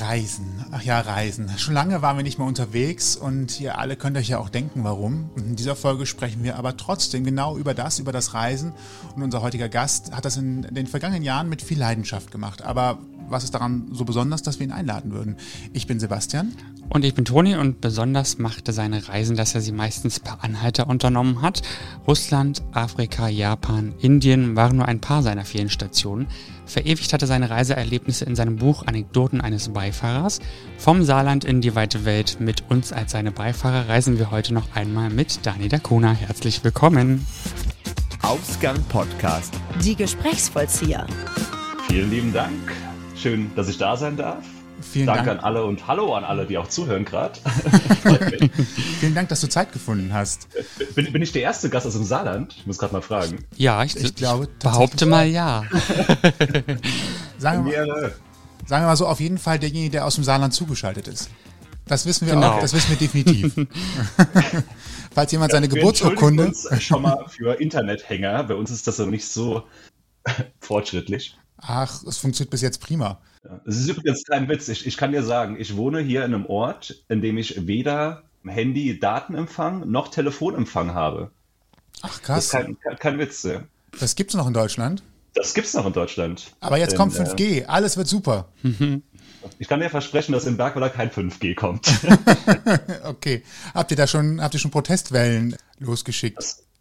[0.00, 0.64] Reisen.
[0.70, 1.50] Ach ja, Reisen.
[1.58, 4.84] Schon lange waren wir nicht mehr unterwegs und ihr alle könnt euch ja auch denken,
[4.84, 5.30] warum.
[5.36, 8.72] In dieser Folge sprechen wir aber trotzdem genau über das, über das Reisen.
[9.14, 12.62] Und unser heutiger Gast hat das in den vergangenen Jahren mit viel Leidenschaft gemacht.
[12.62, 12.98] Aber
[13.28, 15.36] was ist daran so besonders, dass wir ihn einladen würden?
[15.72, 16.52] Ich bin Sebastian.
[16.88, 20.88] Und ich bin Toni und besonders machte seine Reisen, dass er sie meistens per Anhalter
[20.88, 21.62] unternommen hat.
[22.06, 26.28] Russland, Afrika, Japan, Indien waren nur ein paar seiner vielen Stationen.
[26.68, 30.40] Verewigt hatte seine Reiseerlebnisse in seinem Buch Anekdoten eines Beifahrers.
[30.76, 34.76] Vom Saarland in die weite Welt mit uns als seine Beifahrer reisen wir heute noch
[34.76, 36.12] einmal mit Dani Dakona.
[36.12, 37.26] Herzlich willkommen.
[38.22, 39.54] Ausgang Podcast.
[39.82, 41.06] Die Gesprächsvollzieher.
[41.88, 42.72] Vielen lieben Dank.
[43.16, 44.44] Schön, dass ich da sein darf.
[44.80, 45.38] Vielen Danke Dank.
[45.40, 47.38] an alle und hallo an alle, die auch zuhören gerade.
[49.00, 50.48] Vielen Dank, dass du Zeit gefunden hast.
[50.94, 52.54] bin, bin ich der erste Gast aus dem Saarland?
[52.58, 53.44] Ich muss gerade mal fragen.
[53.56, 55.64] Ja, ich, Ich glaube ich behaupte mal ja.
[57.38, 58.12] Sagen wir, Mehrere.
[58.66, 61.30] sagen wir mal so, auf jeden Fall derjenige, der aus dem Saarland zugeschaltet ist.
[61.86, 62.52] Das wissen wir Genau.
[62.52, 63.54] auch, das wissen wir definitiv.
[65.14, 66.46] Falls jemand seine Wir Geburtsurkunde.
[66.46, 68.44] uns schon mal für Internethänger.
[68.44, 69.62] Bei uns ist das so nicht so
[70.60, 71.36] fortschrittlich.
[71.58, 73.18] Ach, es funktioniert bis jetzt prima.
[73.44, 73.60] Ja.
[73.66, 74.68] Es ist übrigens kein Witz.
[74.68, 78.22] Ich, ich kann dir sagen, ich wohne hier in einem Ort, in dem ich weder
[78.46, 81.30] Handy Datenempfang noch Telefonempfang habe.
[82.02, 83.42] Ach Das ist krass, kein, kein, Witz.
[83.42, 83.62] ja.
[83.98, 85.02] das gibt's noch in Deutschland.
[85.34, 86.52] Das gibt's noch in Deutschland.
[86.60, 88.48] Aber jetzt In, kommt äh, 5G, alles wird super.
[89.58, 91.88] Ich kann dir versprechen, dass im Bergweiler kein 5G kommt.
[93.04, 93.42] Okay.
[93.74, 96.38] Habt ihr da schon, habt ihr schon Protestwellen losgeschickt?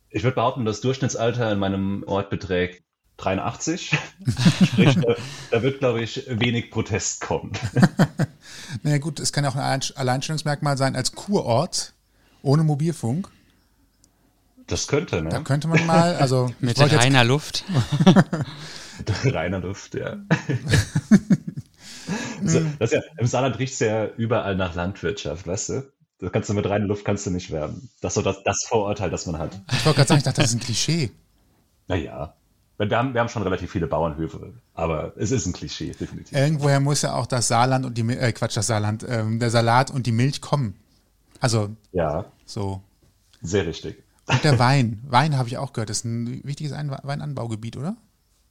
[0.09, 2.83] Ich würde behaupten, das Durchschnittsalter in meinem Ort beträgt
[3.17, 3.97] 83.
[4.65, 5.15] Sprich, da,
[5.51, 7.51] da wird, glaube ich, wenig Protest kommen.
[8.83, 11.93] Naja gut, es kann ja auch ein Allein- Alleinstellungsmerkmal sein als Kurort
[12.41, 13.29] ohne Mobilfunk.
[14.67, 15.43] Das könnte, Da ne?
[15.43, 17.63] könnte man mal, also Mit wollte jetzt- reiner Luft.
[19.25, 20.17] Reiner Luft, ja.
[22.43, 23.01] so, das ist ja.
[23.17, 25.91] Im Saarland riecht es ja überall nach Landwirtschaft, weißt du?
[26.19, 27.89] Da kannst du mit reiner Luft kannst du nicht werben.
[28.01, 29.59] Das ist so das, das Vorurteil, das man hat.
[29.71, 31.11] ich wollte gerade sagen, ich dachte, das ist ein Klischee.
[31.87, 32.33] Naja.
[32.77, 36.37] Wir haben, wir haben schon relativ viele Bauernhöfe, aber es ist ein Klischee, definitiv.
[36.37, 39.89] Irgendwoher muss ja auch das Saarland und die äh, Quatsch, das Saarland, ähm, der Salat
[39.89, 40.75] und die Milch kommen.
[41.39, 42.81] Also Ja, so.
[43.41, 44.03] sehr richtig.
[44.27, 45.01] Und der Wein.
[45.07, 47.95] Wein habe ich auch gehört, ist ein wichtiges Ein Weinanbaugebiet, oder?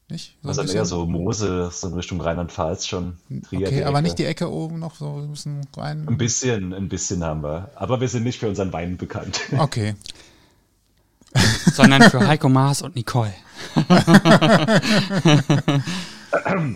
[0.08, 0.36] Nicht?
[0.42, 3.16] So Also eher so Mosel, so in Richtung Rheinland-Pfalz schon.
[3.48, 6.06] Trier, okay, aber nicht die Ecke oben noch so ein bisschen rein.
[6.08, 7.70] Ein bisschen, ein bisschen haben wir.
[7.74, 9.40] Aber wir sind nicht für unseren Wein bekannt.
[9.56, 9.94] Okay.
[11.72, 13.32] sondern für Heiko Maas und Nicole.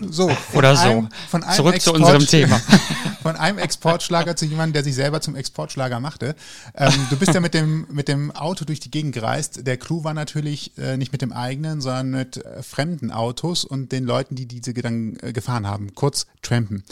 [0.09, 0.87] So, Oder so.
[0.89, 2.59] einem- von einem Zurück zu Export- unserem Thema.
[3.21, 6.35] Von einem Exportschlager zu jemandem, der sich selber zum Exportschlager machte.
[6.75, 9.67] Ähm, du bist ja mit dem, mit dem Auto durch die Gegend gereist.
[9.67, 13.91] Der Clou war natürlich äh, nicht mit dem eigenen, sondern mit äh, fremden Autos und
[13.91, 15.93] den Leuten, die diese dann äh, gefahren haben.
[15.93, 16.83] Kurz trampen.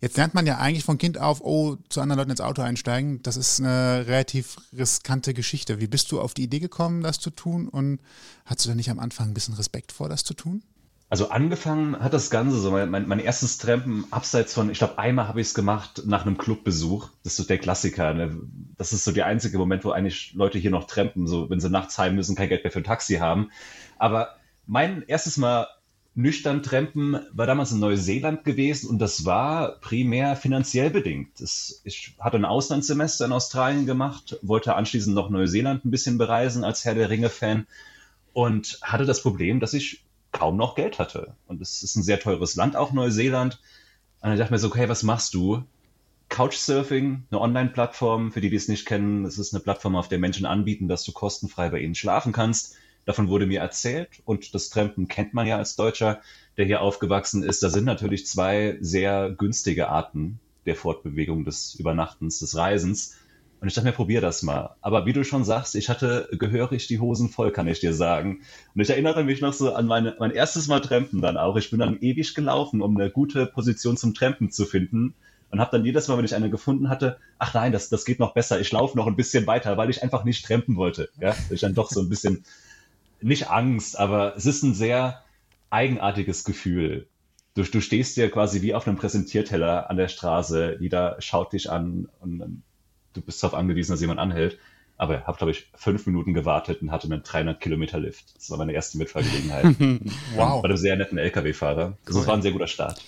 [0.00, 3.22] Jetzt lernt man ja eigentlich von Kind auf, oh, zu anderen Leuten ins Auto einsteigen.
[3.22, 5.80] Das ist eine relativ riskante Geschichte.
[5.80, 7.68] Wie bist du auf die Idee gekommen, das zu tun?
[7.68, 8.00] Und
[8.44, 10.62] hattest du da nicht am Anfang ein bisschen Respekt vor, das zu tun?
[11.08, 14.98] Also angefangen hat das Ganze so, mein, mein, mein erstes Trampen abseits von, ich glaube,
[14.98, 17.10] einmal habe ich es gemacht nach einem Clubbesuch.
[17.22, 18.12] Das ist so der Klassiker.
[18.12, 18.40] Ne?
[18.76, 21.70] Das ist so der einzige Moment, wo eigentlich Leute hier noch trampen, so wenn sie
[21.70, 23.50] nachts heim müssen, kein Geld mehr für ein Taxi haben.
[23.98, 24.36] Aber
[24.66, 25.68] mein erstes Mal
[26.16, 31.38] nüchtern trampen war damals in Neuseeland gewesen und das war primär finanziell bedingt.
[31.38, 36.64] Das, ich hatte ein Auslandssemester in Australien gemacht, wollte anschließend noch Neuseeland ein bisschen bereisen
[36.64, 37.66] als Herr der Ringe-Fan
[38.32, 41.34] und hatte das Problem, dass ich kaum noch Geld hatte.
[41.46, 43.60] Und es ist ein sehr teures Land, auch Neuseeland.
[44.22, 45.64] Und ich dachte mir so, okay, was machst du?
[46.30, 50.18] Couchsurfing, eine Online-Plattform, für die, die es nicht kennen, es ist eine Plattform, auf der
[50.18, 52.74] Menschen anbieten, dass du kostenfrei bei ihnen schlafen kannst.
[53.06, 56.20] Davon wurde mir erzählt und das Trampen kennt man ja als Deutscher,
[56.56, 57.62] der hier aufgewachsen ist.
[57.62, 63.16] Da sind natürlich zwei sehr günstige Arten der Fortbewegung, des Übernachtens, des Reisens.
[63.60, 64.74] Und ich dachte mir, probier das mal.
[64.80, 68.40] Aber wie du schon sagst, ich hatte gehörig die Hosen voll, kann ich dir sagen.
[68.74, 71.56] Und ich erinnere mich noch so an meine, mein erstes Mal Trampen dann auch.
[71.56, 75.14] Ich bin dann ewig gelaufen, um eine gute Position zum Trampen zu finden.
[75.50, 78.18] Und habe dann jedes Mal, wenn ich eine gefunden hatte, ach nein, das, das geht
[78.18, 78.60] noch besser.
[78.60, 81.08] Ich laufe noch ein bisschen weiter, weil ich einfach nicht trampen wollte.
[81.20, 81.36] Ja?
[81.50, 82.44] Ich dann doch so ein bisschen,
[83.26, 85.22] nicht Angst, aber es ist ein sehr
[85.70, 87.08] eigenartiges Gefühl.
[87.54, 91.70] Du, du stehst dir quasi wie auf einem Präsentierteller an der Straße, jeder schaut dich
[91.70, 92.62] an und ähm,
[93.14, 94.58] du bist darauf angewiesen, dass jemand anhält.
[94.98, 98.34] Aber ich habe, glaube ich, fünf Minuten gewartet und hatte einen 300 Kilometer Lift.
[98.36, 99.64] Das war meine erste Mitfahrgelegenheit.
[100.36, 100.62] Wow.
[100.62, 101.98] Bei einem sehr netten LKW-Fahrer.
[102.06, 102.26] Das Cool.
[102.26, 103.02] war ein sehr guter Start.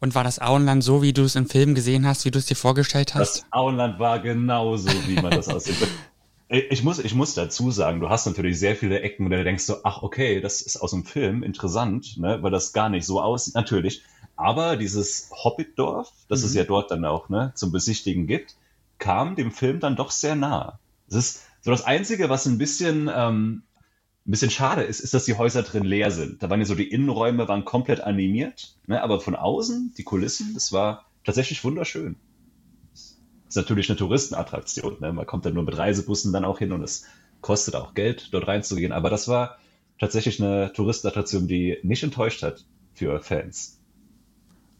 [0.00, 2.46] Und war das Auenland so, wie du es im Film gesehen hast, wie du es
[2.46, 3.38] dir vorgestellt hast?
[3.38, 5.76] Das Auenland war genauso, wie man das aussieht.
[6.48, 9.64] Ich muss, ich muss dazu sagen, du hast natürlich sehr viele Ecken, wo du denkst
[9.64, 13.20] so, ach okay, das ist aus dem Film interessant, ne, weil das gar nicht so
[13.20, 14.02] aussieht, natürlich.
[14.36, 16.46] Aber dieses Hobbitdorf, das mhm.
[16.46, 18.56] es ja dort dann auch ne, zum Besichtigen gibt,
[18.98, 20.78] kam dem Film dann doch sehr nah.
[21.06, 23.62] Das ist so das Einzige, was ein bisschen, ähm,
[24.26, 26.42] ein bisschen schade ist, ist, dass die Häuser drin leer sind.
[26.42, 30.52] Da waren ja so die Innenräume waren komplett animiert, ne, aber von außen, die Kulissen,
[30.52, 32.16] das war tatsächlich wunderschön.
[33.54, 34.96] Ist natürlich eine Touristenattraktion.
[34.98, 35.12] Ne?
[35.12, 37.04] Man kommt dann nur mit Reisebussen dann auch hin und es
[37.40, 38.90] kostet auch Geld, dort reinzugehen.
[38.90, 39.58] Aber das war
[40.00, 42.64] tatsächlich eine Touristenattraktion, die nicht enttäuscht hat
[42.94, 43.78] für Fans.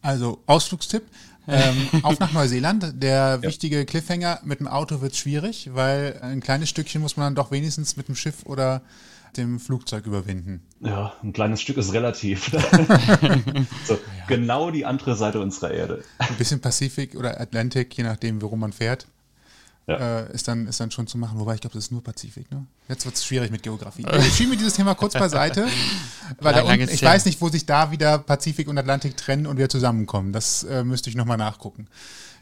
[0.02, 1.04] Also Ausflugstipp.
[1.46, 3.02] Ähm, auf nach Neuseeland.
[3.02, 3.42] Der ja.
[3.42, 7.50] wichtige Cliffhanger, mit dem Auto wird schwierig, weil ein kleines Stückchen muss man dann doch
[7.50, 8.82] wenigstens mit dem Schiff oder
[9.36, 10.62] dem Flugzeug überwinden.
[10.80, 12.46] Ja, ein kleines Stück ist relativ.
[13.84, 13.98] so, ja.
[14.28, 16.04] Genau die andere Seite unserer Erde.
[16.18, 19.06] Ein bisschen Pazifik oder Atlantik, je nachdem, worum man fährt
[19.86, 20.20] ja.
[20.20, 21.38] äh, ist, dann, ist dann schon zu machen.
[21.38, 22.50] Wobei ich glaube, das ist nur Pazifik.
[22.50, 22.66] Ne?
[22.88, 24.04] Jetzt wird es schwierig mit Geografie.
[24.18, 25.68] Ich schiebe mir dieses Thema kurz beiseite,
[26.40, 27.10] weil Lang, unten, ich ja.
[27.10, 30.32] weiß nicht, wo sich da wieder Pazifik und Atlantik trennen und wieder zusammenkommen.
[30.32, 31.86] Das äh, müsste ich nochmal nachgucken.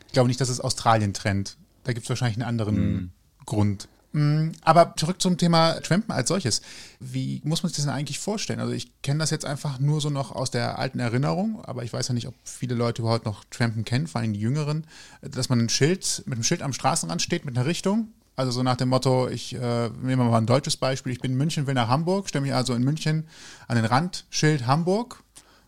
[0.06, 1.56] Ich glaube nicht, dass es Australien trennt.
[1.84, 3.10] Da gibt es wahrscheinlich einen anderen hm.
[3.44, 3.88] Grund.
[4.12, 6.60] Mm, aber zurück zum Thema Trampen als solches.
[7.00, 8.60] Wie muss man sich das denn eigentlich vorstellen?
[8.60, 11.92] Also ich kenne das jetzt einfach nur so noch aus der alten Erinnerung, aber ich
[11.92, 14.86] weiß ja nicht, ob viele Leute überhaupt noch Trampen kennen, vor allem die Jüngeren,
[15.22, 18.08] dass man ein Schild, mit einem Schild am Straßenrand steht mit einer Richtung.
[18.36, 21.36] Also so nach dem Motto, ich äh, nehme mal ein deutsches Beispiel, ich bin in
[21.38, 23.26] München, will nach Hamburg, stelle mich also in München
[23.68, 25.22] an den Rand, Schild Hamburg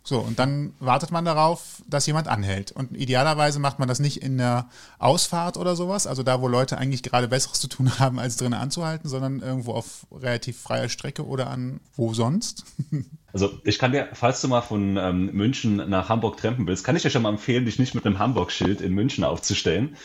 [0.06, 2.73] so, und dann wartet man darauf, dass jemand anhält.
[2.73, 4.69] Und idealerweise macht man das nicht in der
[4.99, 8.53] Ausfahrt oder sowas, also da, wo Leute eigentlich gerade Besseres zu tun haben, als drinnen
[8.53, 12.65] anzuhalten, sondern irgendwo auf relativ freier Strecke oder an wo sonst.
[13.33, 16.95] Also ich kann dir, falls du mal von ähm, München nach Hamburg trampen willst, kann
[16.95, 19.97] ich dir schon mal empfehlen, dich nicht mit einem Hamburg-Schild in München aufzustellen.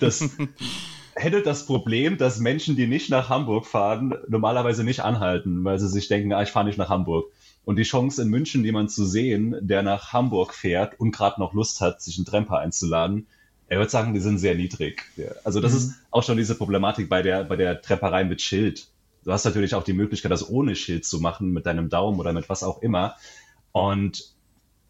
[0.00, 0.28] Das
[1.14, 5.86] hätte das Problem, dass Menschen, die nicht nach Hamburg fahren, normalerweise nicht anhalten, weil sie
[5.86, 7.26] sich denken, ah, ich fahre nicht nach Hamburg.
[7.64, 11.54] Und die Chance in München jemand zu sehen, der nach Hamburg fährt und gerade noch
[11.54, 13.26] Lust hat, sich einen Tramper einzuladen,
[13.68, 15.04] er würde sagen, die sind sehr niedrig.
[15.44, 15.78] Also das mhm.
[15.78, 18.88] ist auch schon diese Problematik bei der, bei der Trepperei mit Schild.
[19.24, 22.32] Du hast natürlich auch die Möglichkeit, das ohne Schild zu machen, mit deinem Daumen oder
[22.32, 23.16] mit was auch immer.
[23.70, 24.34] Und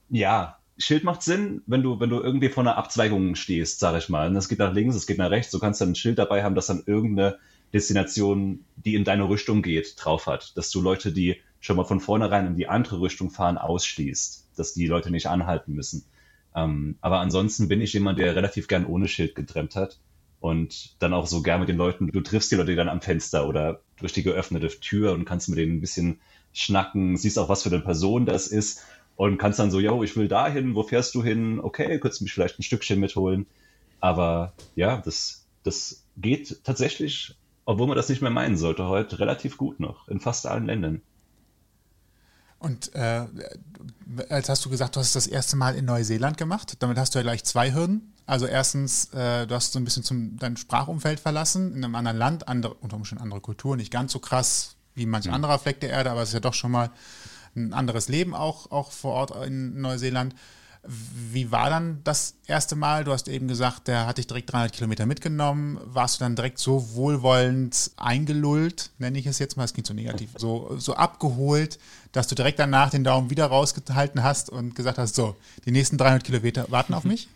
[0.09, 4.09] ja, Schild macht Sinn, wenn du, wenn du irgendwie vor einer Abzweigung stehst, sag ich
[4.09, 4.29] mal.
[4.29, 5.53] Und es geht nach links, es geht nach rechts.
[5.53, 7.39] Du kannst dann ein Schild dabei haben, das dann irgendeine
[7.73, 10.57] Destination, die in deine Richtung geht, drauf hat.
[10.57, 14.75] Dass du Leute, die schon mal von vornherein in die andere Richtung fahren, ausschließt, dass
[14.75, 16.05] die Leute nicht anhalten müssen.
[16.55, 19.99] Ähm, aber ansonsten bin ich jemand, der relativ gern ohne Schild getrennt hat
[20.41, 23.49] und dann auch so gern mit den Leuten, du triffst die Leute dann am Fenster
[23.49, 26.21] oder durch die geöffnete Tür und kannst mit denen ein bisschen
[26.53, 28.83] schnacken, siehst auch, was für eine Person das ist
[29.15, 31.61] und kannst dann so, yo, ich will dahin, wo fährst du hin?
[31.61, 33.47] Okay, könntest du mich vielleicht ein Stückchen mitholen.
[34.01, 39.57] Aber ja, das, das geht tatsächlich, obwohl man das nicht mehr meinen sollte, heute relativ
[39.57, 41.03] gut noch in fast allen Ländern.
[42.63, 43.27] Und äh,
[44.29, 47.15] als hast du gesagt, du hast es das erste Mal in Neuseeland gemacht, damit hast
[47.15, 48.15] du ja gleich zwei Hürden.
[48.25, 52.17] Also erstens, äh, du hast so ein bisschen zum, dein Sprachumfeld verlassen, in einem anderen
[52.17, 55.35] Land, andere, unter Umständen andere Kultur, nicht ganz so krass wie manch mhm.
[55.35, 56.91] anderer Fleck der Erde, aber es ist ja doch schon mal
[57.57, 60.35] ein anderes Leben auch, auch vor Ort in Neuseeland.
[60.85, 63.05] Wie war dann das erste Mal?
[63.05, 65.79] Du hast eben gesagt, der hat dich direkt 300 Kilometer mitgenommen.
[65.85, 69.95] Warst du dann direkt so wohlwollend eingelullt, nenne ich es jetzt mal, es klingt so
[69.95, 71.79] negativ, so, so abgeholt,
[72.11, 75.99] dass du direkt danach den Daumen wieder rausgehalten hast und gesagt hast, so, die nächsten
[75.99, 77.29] 300 Kilometer warten auf mich?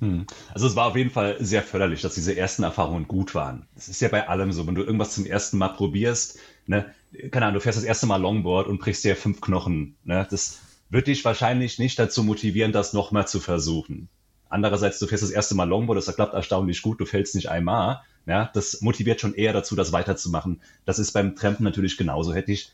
[0.00, 0.26] Hm.
[0.54, 3.66] Also es war auf jeden Fall sehr förderlich, dass diese ersten Erfahrungen gut waren.
[3.76, 6.94] Es ist ja bei allem so, wenn du irgendwas zum ersten Mal probierst, ne,
[7.30, 10.58] keine Ahnung, du fährst das erste Mal Longboard und brichst dir fünf Knochen, ne, das
[10.90, 14.08] wird dich wahrscheinlich nicht dazu motivieren, das nochmal zu versuchen.
[14.48, 18.02] Andererseits, du fährst das erste Mal Longboard, das klappt erstaunlich gut, du fällst nicht einmal,
[18.26, 20.60] ja, das motiviert schon eher dazu, das weiterzumachen.
[20.84, 22.32] Das ist beim Trampen natürlich genauso.
[22.32, 22.72] Hätte ich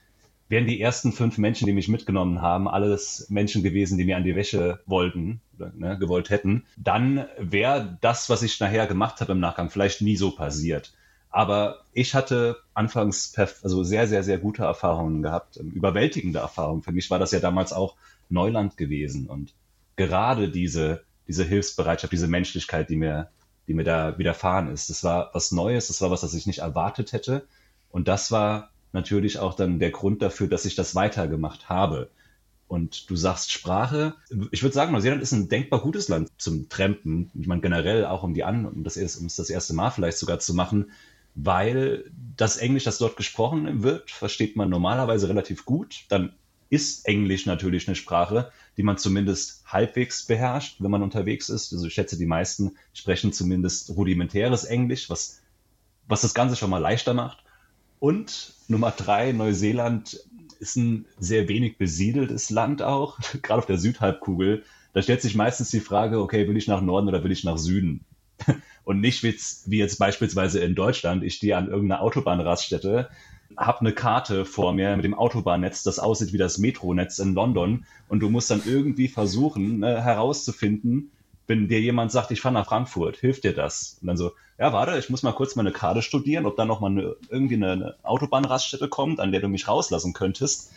[0.53, 4.25] wären die ersten fünf Menschen, die mich mitgenommen haben, alles Menschen gewesen, die mir an
[4.25, 9.41] die Wäsche wollten, ne, gewollt hätten, dann wäre das, was ich nachher gemacht habe im
[9.41, 10.93] Nachgang, vielleicht nie so passiert.
[11.33, 16.83] Aber ich hatte anfangs also sehr, sehr, sehr gute Erfahrungen gehabt, ähm, überwältigende Erfahrungen.
[16.83, 17.97] Für mich war das ja damals auch
[18.29, 19.27] Neuland gewesen.
[19.27, 19.55] Und
[19.97, 23.31] gerade diese, diese Hilfsbereitschaft, diese Menschlichkeit, die mir,
[23.67, 26.59] die mir da widerfahren ist, das war was Neues, das war was, das ich nicht
[26.59, 27.47] erwartet hätte.
[27.91, 32.11] Und das war natürlich auch dann der Grund dafür, dass ich das weitergemacht habe.
[32.69, 34.15] Und du sagst Sprache.
[34.51, 37.31] Ich würde sagen, Neuseeland ist ein denkbar gutes Land zum Trampen.
[37.35, 40.19] Ich meine, generell auch um die an, um das, erst, um das erste Mal vielleicht
[40.19, 40.91] sogar zu machen,
[41.35, 46.05] weil das Englisch, das dort gesprochen wird, versteht man normalerweise relativ gut.
[46.09, 46.35] Dann
[46.71, 51.73] ist Englisch natürlich eine Sprache, die man zumindest halbwegs beherrscht, wenn man unterwegs ist.
[51.73, 55.41] Also ich schätze, die meisten sprechen zumindest rudimentäres Englisch, was,
[56.09, 57.45] was das Ganze schon mal leichter macht.
[57.99, 60.25] Und Nummer drei, Neuseeland
[60.61, 64.65] ist ein sehr wenig besiedeltes Land auch, gerade auf der Südhalbkugel.
[64.95, 67.59] Da stellt sich meistens die Frage, okay, will ich nach Norden oder will ich nach
[67.59, 68.05] Süden?
[68.85, 73.11] Und nicht wie jetzt beispielsweise in Deutschland, ich stehe an irgendeiner Autobahnraststätte,
[73.57, 77.85] habe eine Karte vor mir mit dem Autobahnnetz, das aussieht wie das Metronetz in London
[78.09, 81.13] und du musst dann irgendwie versuchen ne, herauszufinden,
[81.47, 83.99] wenn dir jemand sagt, ich fahre nach Frankfurt, hilft dir das?
[84.01, 86.93] Und dann so, ja, warte, ich muss mal kurz meine Karte studieren, ob da nochmal
[86.93, 90.73] eine, irgendwie eine, eine Autobahnraststätte kommt, an der du mich rauslassen könntest.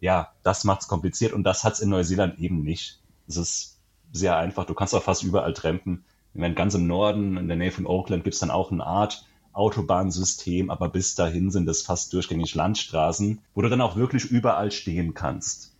[0.00, 3.00] Ja, das macht's kompliziert und das hat's in Neuseeland eben nicht.
[3.26, 3.80] Es ist
[4.12, 4.66] sehr einfach.
[4.66, 6.04] Du kannst auch fast überall trampen.
[6.34, 10.68] Wenn ganz im Norden, in der Nähe von Auckland, gibt's dann auch eine Art Autobahnsystem,
[10.68, 15.14] aber bis dahin sind es fast durchgängig Landstraßen, wo du dann auch wirklich überall stehen
[15.14, 15.72] kannst.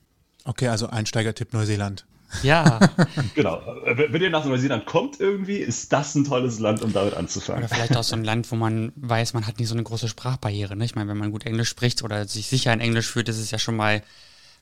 [0.45, 2.07] Okay, also Einsteigertipp Neuseeland.
[2.43, 2.81] Ja.
[3.35, 3.63] genau.
[3.85, 7.65] Wenn ihr nach Neuseeland kommt irgendwie, ist das ein tolles Land, um damit anzufangen.
[7.65, 10.09] Oder vielleicht auch so ein Land, wo man weiß, man hat nicht so eine große
[10.09, 10.77] Sprachbarriere.
[10.77, 10.85] Ne?
[10.85, 13.51] Ich meine, wenn man gut Englisch spricht oder sich sicher in Englisch fühlt, ist es
[13.51, 14.03] ja schon mal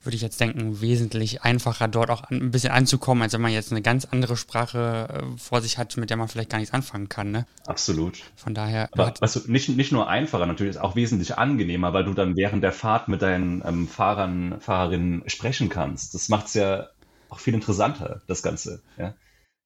[0.03, 3.71] würde ich jetzt denken, wesentlich einfacher dort auch ein bisschen anzukommen, als wenn man jetzt
[3.71, 7.09] eine ganz andere Sprache äh, vor sich hat, mit der man vielleicht gar nichts anfangen
[7.09, 7.31] kann.
[7.31, 7.47] Ne?
[7.67, 8.21] Absolut.
[8.37, 8.89] Von daher.
[8.93, 12.37] Aber weißt du, nicht, nicht nur einfacher, natürlich ist auch wesentlich angenehmer, weil du dann
[12.37, 16.15] während der Fahrt mit deinen ähm, Fahrern, Fahrerinnen sprechen kannst.
[16.15, 16.89] Das macht es ja
[17.29, 18.83] auch viel interessanter, das Ganze.
[18.99, 19.15] Ja?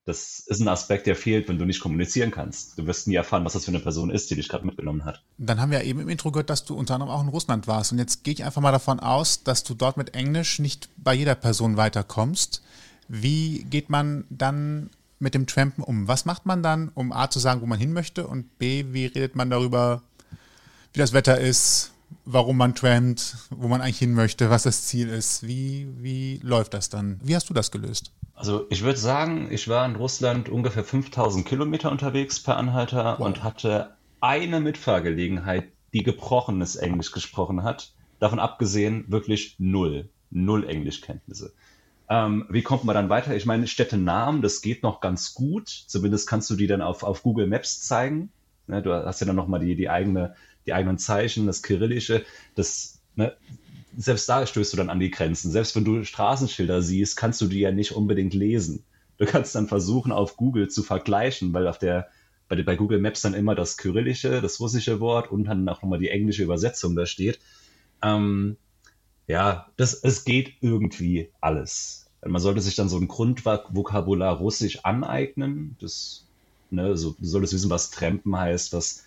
[0.07, 2.79] Das ist ein Aspekt, der fehlt, wenn du nicht kommunizieren kannst.
[2.79, 5.21] Du wirst nie erfahren, was das für eine Person ist, die dich gerade mitgenommen hat.
[5.37, 7.91] Dann haben wir eben im Intro gehört, dass du unter anderem auch in Russland warst.
[7.91, 11.13] Und jetzt gehe ich einfach mal davon aus, dass du dort mit Englisch nicht bei
[11.13, 12.63] jeder Person weiterkommst.
[13.09, 16.07] Wie geht man dann mit dem Trampen um?
[16.07, 19.07] Was macht man dann, um A zu sagen, wo man hin möchte und B, wie
[19.07, 20.03] redet man darüber,
[20.93, 21.91] wie das Wetter ist,
[22.25, 25.45] warum man trampt, wo man eigentlich hin möchte, was das Ziel ist?
[25.45, 27.19] Wie, wie läuft das dann?
[27.25, 28.13] Wie hast du das gelöst?
[28.37, 33.27] Also ich würde sagen, ich war in Russland ungefähr 5000 Kilometer unterwegs per Anhalter wow.
[33.27, 37.95] und hatte eine Mitfahrgelegenheit, die gebrochenes Englisch gesprochen hat.
[38.21, 41.55] Davon abgesehen wirklich null, null Englischkenntnisse.
[42.11, 43.35] Ähm, wie kommt man dann weiter?
[43.35, 45.69] Ich meine, Städtenamen, das geht noch ganz gut.
[45.69, 48.31] Zumindest kannst du die dann auf, auf Google Maps zeigen.
[48.67, 52.25] Ne, du hast ja dann nochmal die, die, eigene, die eigenen Zeichen, das Kyrillische.
[52.55, 53.35] Das ne,
[53.97, 55.51] selbst da stößt du dann an die Grenzen.
[55.51, 58.85] Selbst wenn du Straßenschilder siehst, kannst du die ja nicht unbedingt lesen.
[59.17, 62.09] Du kannst dann versuchen, auf Google zu vergleichen, weil auf der,
[62.49, 65.99] bei, bei Google Maps dann immer das kyrillische, das russische Wort und dann auch nochmal
[65.99, 67.41] die englische Übersetzung da steht.
[68.03, 68.59] Ähm,
[69.27, 72.07] ja, das, es geht irgendwie alles.
[72.25, 75.77] Man sollte sich dann so ein Grundvokabular Russisch aneignen.
[75.81, 76.27] Das,
[76.71, 79.05] ne, so, du solltest wissen, was Trampen heißt, was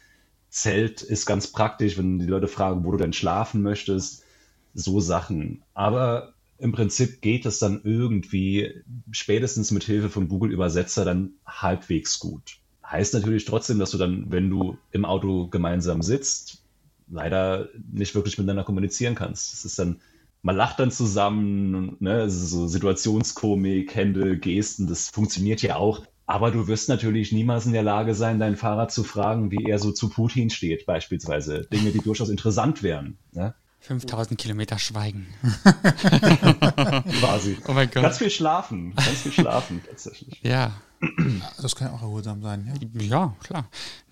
[0.49, 4.23] Zelt ist ganz praktisch, wenn die Leute fragen, wo du denn schlafen möchtest
[4.73, 5.63] so Sachen.
[5.73, 12.19] Aber im Prinzip geht es dann irgendwie spätestens mit Hilfe von Google Übersetzer dann halbwegs
[12.19, 12.57] gut.
[12.85, 16.63] Heißt natürlich trotzdem, dass du dann, wenn du im Auto gemeinsam sitzt,
[17.07, 19.53] leider nicht wirklich miteinander kommunizieren kannst.
[19.53, 20.01] Es ist dann,
[20.41, 26.03] man lacht dann zusammen, ne, so Situationskomik, Hände, Gesten, das funktioniert ja auch.
[26.25, 29.79] Aber du wirst natürlich niemals in der Lage sein, deinen Fahrer zu fragen, wie er
[29.79, 31.67] so zu Putin steht, beispielsweise.
[31.73, 33.17] Dinge, die durchaus interessant wären.
[33.31, 33.55] Ne?
[33.79, 35.27] 5000 Kilometer Schweigen.
[37.19, 37.57] Quasi.
[37.67, 38.03] Oh mein Gott.
[38.03, 38.93] Ganz viel schlafen.
[38.95, 40.39] Ganz viel schlafen, tatsächlich.
[40.43, 40.73] Ja.
[41.61, 43.01] Das kann ja auch erholsam sein, ja.
[43.01, 43.69] Ja, klar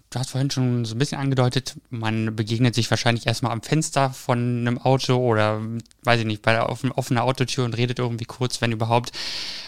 [0.10, 4.12] du hast vorhin schon so ein bisschen angedeutet, man begegnet sich wahrscheinlich erstmal am Fenster
[4.12, 5.62] von einem Auto oder,
[6.04, 9.12] weiß ich nicht, bei der offenen Autotür und redet irgendwie kurz, wenn überhaupt.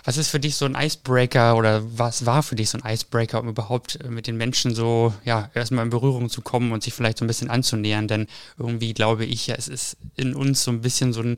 [0.06, 3.42] Was ist für dich so ein Icebreaker oder was war für dich so ein Icebreaker,
[3.42, 7.18] um überhaupt mit den Menschen so, ja, erstmal in Berührung zu kommen und sich vielleicht
[7.18, 8.08] so ein bisschen anzunähern?
[8.08, 8.28] Denn
[8.58, 11.38] irgendwie glaube ich es ist in uns so ein bisschen so ein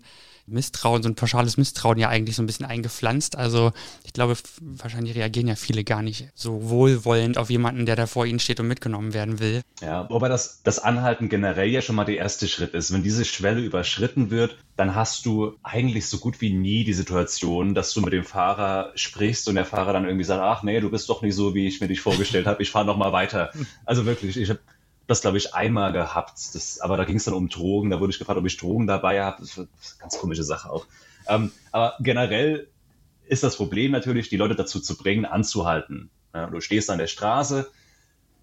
[0.51, 3.35] Misstrauen, so ein pauschales Misstrauen ja eigentlich so ein bisschen eingepflanzt.
[3.35, 3.71] Also
[4.03, 8.25] ich glaube, wahrscheinlich reagieren ja viele gar nicht so wohlwollend auf jemanden, der da vor
[8.25, 9.61] ihnen steht und mitgenommen werden will.
[9.81, 12.93] Ja, wobei das, das Anhalten generell ja schon mal der erste Schritt ist.
[12.93, 17.75] Wenn diese Schwelle überschritten wird, dann hast du eigentlich so gut wie nie die Situation,
[17.75, 20.89] dass du mit dem Fahrer sprichst und der Fahrer dann irgendwie sagt, ach nee, du
[20.89, 23.51] bist doch nicht so, wie ich mir dich vorgestellt habe, ich fahre noch mal weiter.
[23.85, 24.59] Also wirklich, ich habe
[25.11, 26.55] das, glaube ich, einmal gehabt.
[26.55, 27.89] Das, aber da ging es dann um Drogen.
[27.89, 29.43] Da wurde ich gefragt, ob ich Drogen dabei habe.
[29.99, 30.85] Ganz komische Sache auch.
[31.27, 32.67] Ähm, aber generell
[33.27, 36.09] ist das Problem natürlich, die Leute dazu zu bringen, anzuhalten.
[36.33, 37.69] Ja, du stehst an der Straße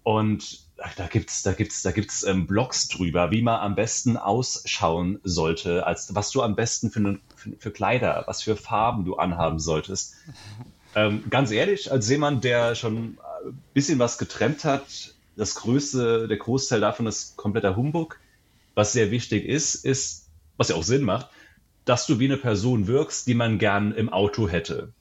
[0.03, 0.61] und
[0.95, 5.85] da gibt's, da gibt's, da gibt's ähm, Blogs drüber, wie man am besten ausschauen sollte,
[5.85, 10.15] als was du am besten für, für, für Kleider, was für Farben du anhaben solltest.
[10.95, 16.37] Ähm, ganz ehrlich, als jemand, der schon ein bisschen was getrennt hat, das größte, der
[16.37, 18.19] Großteil davon ist kompletter Humbug.
[18.75, 20.27] Was sehr wichtig ist, ist,
[20.57, 21.29] was ja auch Sinn macht,
[21.85, 24.93] dass du wie eine Person wirkst, die man gern im Auto hätte.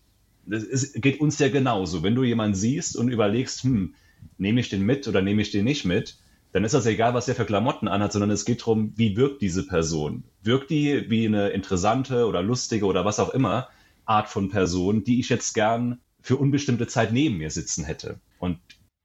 [0.48, 2.02] Es geht uns ja genauso.
[2.02, 3.94] Wenn du jemanden siehst und überlegst, hm,
[4.38, 6.16] nehme ich den mit oder nehme ich den nicht mit,
[6.52, 9.42] dann ist das egal, was der für Klamotten anhat, sondern es geht darum, wie wirkt
[9.42, 10.22] diese Person.
[10.42, 13.68] Wirkt die wie eine interessante oder lustige oder was auch immer,
[14.06, 18.20] Art von Person, die ich jetzt gern für unbestimmte Zeit neben mir sitzen hätte.
[18.38, 18.58] Und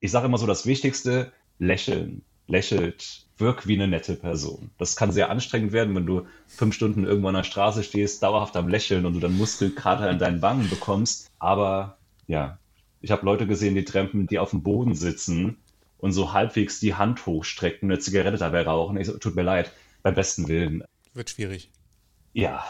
[0.03, 4.69] ich sage immer so, das Wichtigste, lächeln, lächelt, wirk wie eine nette Person.
[4.77, 8.57] Das kann sehr anstrengend werden, wenn du fünf Stunden irgendwo an der Straße stehst, dauerhaft
[8.57, 11.31] am Lächeln und du dann Muskelkater in deinen Wangen bekommst.
[11.39, 12.59] Aber ja,
[12.99, 15.55] ich habe Leute gesehen, die trampen, die auf dem Boden sitzen
[15.99, 18.97] und so halbwegs die Hand hochstrecken, eine Zigarette dabei rauchen.
[18.97, 20.83] Ich so, tut mir leid, beim besten Willen.
[21.13, 21.71] Wird schwierig.
[22.33, 22.65] Ja,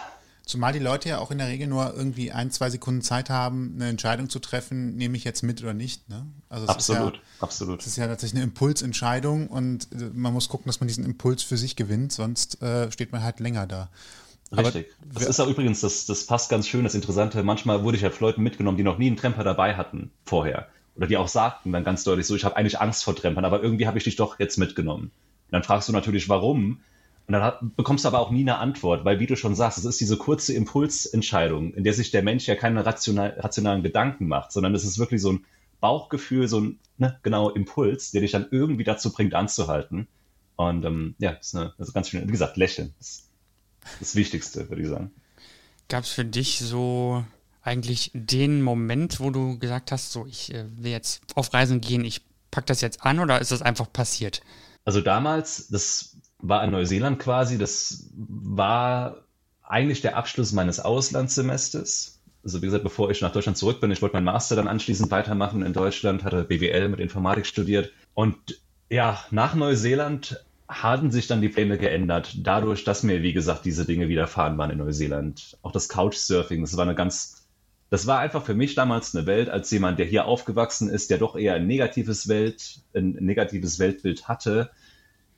[0.46, 3.76] Zumal die Leute ja auch in der Regel nur irgendwie ein, zwei Sekunden Zeit haben,
[3.76, 6.10] eine Entscheidung zu treffen, nehme ich jetzt mit oder nicht.
[6.10, 6.26] Ne?
[6.50, 7.80] Also absolut, ja, absolut.
[7.80, 11.44] Das ist ja tatsächlich eine Impulsentscheidung und äh, man muss gucken, dass man diesen Impuls
[11.44, 13.90] für sich gewinnt, sonst äh, steht man halt länger da.
[14.52, 14.88] Richtig.
[15.02, 17.42] Aber, das ist auch übrigens, das, das passt ganz schön, das Interessante.
[17.44, 20.68] Manchmal wurde ich ja halt Leuten mitgenommen, die noch nie einen Tremper dabei hatten vorher.
[20.96, 23.64] Oder die auch sagten dann ganz deutlich so, ich habe eigentlich Angst vor Trempern, aber
[23.64, 25.06] irgendwie habe ich dich doch jetzt mitgenommen.
[25.06, 26.82] Und dann fragst du natürlich, warum?
[27.26, 29.78] Und dann hat, bekommst du aber auch nie eine Antwort, weil wie du schon sagst,
[29.78, 34.28] es ist diese kurze Impulsentscheidung, in der sich der Mensch ja keine rational, rationalen Gedanken
[34.28, 35.46] macht, sondern es ist wirklich so ein
[35.80, 40.08] Bauchgefühl, so ein ne, genau Impuls, der dich dann irgendwie dazu bringt, anzuhalten.
[40.56, 42.94] Und ähm, ja, das ist, eine, ist ganz schön, wie gesagt, lächeln.
[43.00, 43.30] Das ist
[44.00, 45.12] das Wichtigste, würde ich sagen.
[45.90, 47.24] Gab es für dich so
[47.62, 52.04] eigentlich den Moment, wo du gesagt hast, so ich äh, will jetzt auf Reisen gehen,
[52.04, 54.42] ich pack das jetzt an oder ist das einfach passiert?
[54.86, 57.58] Also damals, das war in Neuseeland quasi.
[57.58, 59.24] Das war
[59.64, 62.22] eigentlich der Abschluss meines Auslandssemesters.
[62.44, 65.10] Also wie gesagt, bevor ich nach Deutschland zurück bin, ich wollte meinen Master dann anschließend
[65.10, 67.92] weitermachen in Deutschland, hatte BWL mit Informatik studiert.
[68.14, 73.64] Und ja, nach Neuseeland hatten sich dann die Pläne geändert, dadurch, dass mir, wie gesagt,
[73.64, 75.58] diese Dinge widerfahren waren in Neuseeland.
[75.62, 77.48] Auch das Couchsurfing, das war eine ganz,
[77.90, 81.20] das war einfach für mich damals eine Welt, als jemand, der hier aufgewachsen ist, der
[81.20, 84.72] doch eher ein negatives Welt, ein negatives Weltbild hatte,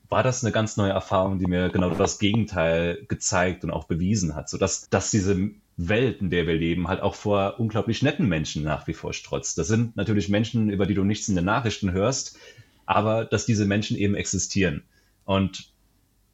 [0.09, 4.35] war das eine ganz neue Erfahrung, die mir genau das Gegenteil gezeigt und auch bewiesen
[4.35, 8.63] hat, sodass dass diese Welt, in der wir leben, halt auch vor unglaublich netten Menschen
[8.63, 9.57] nach wie vor strotzt.
[9.57, 12.37] Das sind natürlich Menschen, über die du nichts in den Nachrichten hörst,
[12.85, 14.83] aber dass diese Menschen eben existieren.
[15.25, 15.73] Und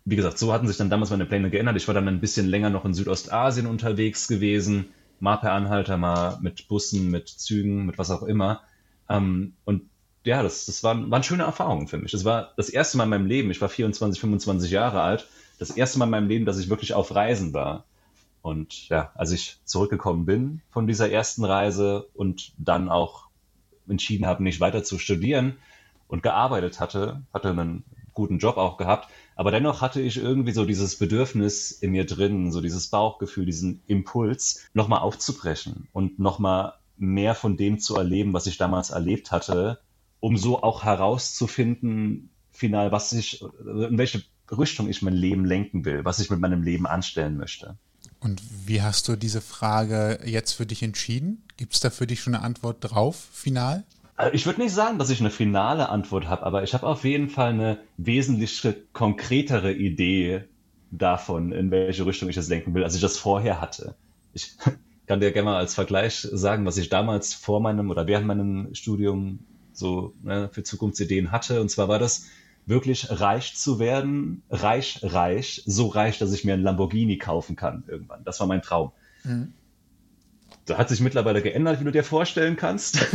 [0.06, 1.78] wie gesagt, so hatten sich dann damals meine Pläne geändert.
[1.78, 4.88] Ich war dann ein bisschen länger noch in Südostasien unterwegs gewesen,
[5.20, 8.62] mal per Anhalter, mal mit Bussen, mit Zügen, mit was auch immer.
[9.10, 9.91] Ähm, und
[10.24, 12.12] ja, das, das waren, waren schöne Erfahrungen für mich.
[12.12, 15.28] Das war das erste Mal in meinem Leben, ich war 24, 25 Jahre alt,
[15.60, 17.86] das erste Mal in meinem Leben, dass ich wirklich auf Reisen war.
[18.42, 23.28] Und ja, als ich zurückgekommen bin von dieser ersten Reise und dann auch
[23.88, 25.58] entschieden habe, nicht weiter zu studieren
[26.08, 30.66] und gearbeitet hatte, hatte einen guten Job auch gehabt, aber dennoch hatte ich irgendwie so
[30.66, 37.36] dieses Bedürfnis in mir drin, so dieses Bauchgefühl, diesen Impuls, nochmal aufzubrechen und nochmal mehr
[37.36, 39.80] von dem zu erleben, was ich damals erlebt hatte,
[40.22, 46.06] um so auch herauszufinden, final, was ich, in welche Richtung ich mein Leben lenken will,
[46.06, 47.76] was ich mit meinem Leben anstellen möchte.
[48.20, 51.44] Und wie hast du diese Frage jetzt für dich entschieden?
[51.58, 53.84] Gibt es da für dich schon eine Antwort drauf, final?
[54.16, 57.04] Also ich würde nicht sagen, dass ich eine finale Antwort habe, aber ich habe auf
[57.04, 58.62] jeden Fall eine wesentlich
[58.94, 60.44] konkretere Idee
[60.92, 63.96] davon, in welche Richtung ich das lenken will, als ich das vorher hatte.
[64.34, 64.52] Ich
[65.08, 68.76] kann dir gerne mal als Vergleich sagen, was ich damals vor meinem oder während meinem
[68.76, 69.40] Studium
[69.82, 71.60] so ne, für Zukunftsideen hatte.
[71.60, 72.28] Und zwar war das
[72.66, 77.84] wirklich reich zu werden, reich, reich, so reich, dass ich mir ein Lamborghini kaufen kann
[77.88, 78.24] irgendwann.
[78.24, 78.92] Das war mein Traum.
[79.24, 79.54] Mhm.
[80.66, 83.06] Da hat sich mittlerweile geändert, wie du dir vorstellen kannst.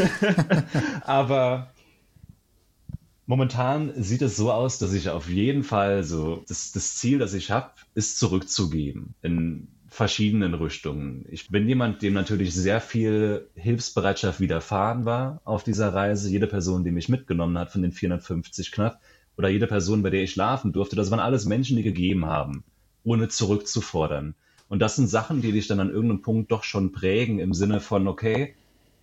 [1.03, 1.73] Aber
[3.27, 7.35] momentan sieht es so aus, dass ich auf jeden Fall so, das, das Ziel, das
[7.35, 9.15] ich habe, ist zurückzugeben.
[9.23, 11.25] In verschiedenen Richtungen.
[11.31, 16.31] Ich bin jemand, dem natürlich sehr viel Hilfsbereitschaft widerfahren war auf dieser Reise.
[16.31, 19.01] Jede Person, die mich mitgenommen hat von den 450 knapp
[19.39, 22.63] oder jede Person, bei der ich schlafen durfte, das waren alles Menschen, die gegeben haben,
[23.05, 24.35] ohne zurückzufordern.
[24.69, 27.81] Und das sind Sachen, die dich dann an irgendeinem Punkt doch schon prägen im Sinne
[27.81, 28.55] von, okay,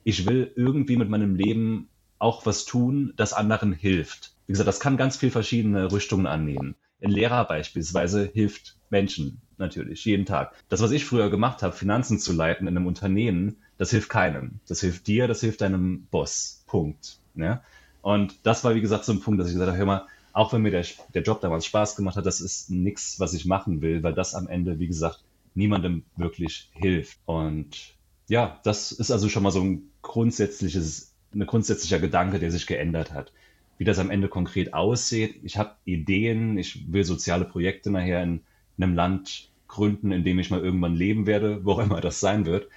[0.04, 4.36] ich will irgendwie mit meinem Leben auch was tun, das anderen hilft.
[4.46, 6.76] Wie gesagt, das kann ganz viel verschiedene Richtungen annehmen.
[7.02, 10.54] Ein Lehrer beispielsweise hilft Menschen natürlich, jeden Tag.
[10.70, 14.60] Das, was ich früher gemacht habe, Finanzen zu leiten in einem Unternehmen, das hilft keinem.
[14.68, 16.64] Das hilft dir, das hilft deinem Boss.
[16.68, 17.18] Punkt.
[17.36, 17.64] Ja?
[18.02, 20.52] Und das war, wie gesagt, so ein Punkt, dass ich gesagt habe, hör mal, auch
[20.54, 23.82] wenn mir der, der Job damals Spaß gemacht hat, das ist nichts, was ich machen
[23.82, 25.24] will, weil das am Ende, wie gesagt,
[25.56, 27.20] niemandem wirklich hilft.
[27.26, 27.96] Und
[28.28, 33.14] ja, das ist also schon mal so ein grundsätzliches, ein grundsätzlicher Gedanke, der sich geändert
[33.14, 33.32] hat
[33.78, 35.40] wie das am Ende konkret aussieht.
[35.44, 38.42] Ich habe Ideen, ich will soziale Projekte nachher in,
[38.78, 42.46] in einem Land gründen, in dem ich mal irgendwann leben werde, wo immer das sein
[42.46, 42.70] wird.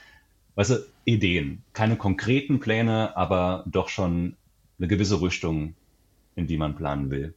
[0.55, 4.37] Weißt du, Ideen, keine konkreten Pläne, aber doch schon
[4.79, 5.75] eine gewisse Richtung,
[6.35, 7.35] in die man planen will.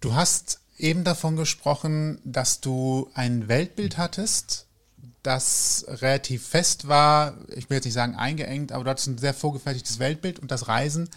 [0.00, 4.66] Du hast eben davon gesprochen, dass du ein Weltbild hattest,
[5.22, 9.34] das relativ fest war, ich will jetzt nicht sagen eingeengt, aber du hattest ein sehr
[9.34, 11.08] vorgefertigtes Weltbild und das Reisen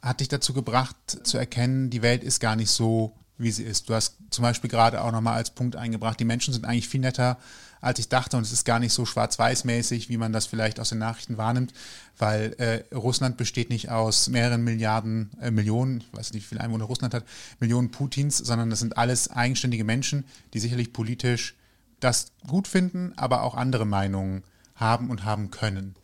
[0.00, 3.12] hat dich dazu gebracht zu erkennen, die Welt ist gar nicht so,
[3.42, 3.88] wie sie ist.
[3.88, 7.00] Du hast zum Beispiel gerade auch nochmal als Punkt eingebracht, die Menschen sind eigentlich viel
[7.00, 7.38] netter,
[7.80, 10.90] als ich dachte und es ist gar nicht so schwarz-weiß-mäßig, wie man das vielleicht aus
[10.90, 11.72] den Nachrichten wahrnimmt,
[12.16, 16.60] weil äh, Russland besteht nicht aus mehreren Milliarden, äh, Millionen, ich weiß nicht, wie viele
[16.60, 17.24] Einwohner Russland hat,
[17.58, 20.24] Millionen Putins, sondern das sind alles eigenständige Menschen,
[20.54, 21.56] die sicherlich politisch
[21.98, 24.44] das gut finden, aber auch andere Meinungen
[24.76, 25.96] haben und haben können.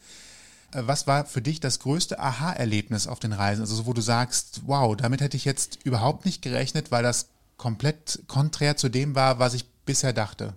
[0.72, 3.62] Äh, was war für dich das größte Aha-Erlebnis auf den Reisen?
[3.62, 8.20] Also wo du sagst, wow, damit hätte ich jetzt überhaupt nicht gerechnet, weil das komplett
[8.28, 10.54] konträr zu dem war, was ich bisher dachte.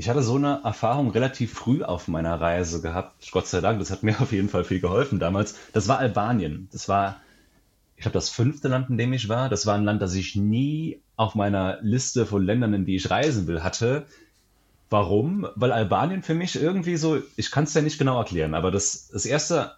[0.00, 3.30] Ich hatte so eine Erfahrung relativ früh auf meiner Reise gehabt.
[3.32, 5.56] Gott sei Dank, das hat mir auf jeden Fall viel geholfen damals.
[5.74, 6.70] Das war Albanien.
[6.72, 7.20] Das war,
[7.96, 9.50] ich glaube, das fünfte Land, in dem ich war.
[9.50, 13.10] Das war ein Land, das ich nie auf meiner Liste von Ländern, in die ich
[13.10, 14.06] reisen will, hatte.
[14.90, 15.46] Warum?
[15.54, 19.08] Weil Albanien für mich irgendwie so, ich kann es ja nicht genau erklären, aber das,
[19.08, 19.72] das Erste,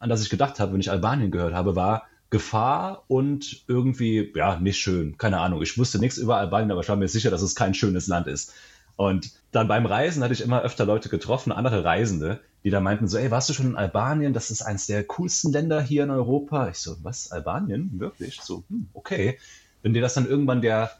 [0.00, 4.58] an das ich gedacht habe, wenn ich Albanien gehört habe, war Gefahr und irgendwie, ja,
[4.58, 5.16] nicht schön.
[5.16, 5.62] Keine Ahnung.
[5.62, 8.26] Ich wusste nichts über Albanien, aber ich war mir sicher, dass es kein schönes Land
[8.26, 8.52] ist.
[8.96, 13.06] Und dann beim Reisen hatte ich immer öfter Leute getroffen, andere Reisende, die da meinten
[13.06, 14.32] so, ey, warst du schon in Albanien?
[14.32, 16.68] Das ist eines der coolsten Länder hier in Europa.
[16.68, 17.90] Ich so, was, Albanien?
[18.00, 18.40] Wirklich?
[18.42, 19.38] So, hm, okay.
[19.82, 20.90] Wenn dir das dann irgendwann der,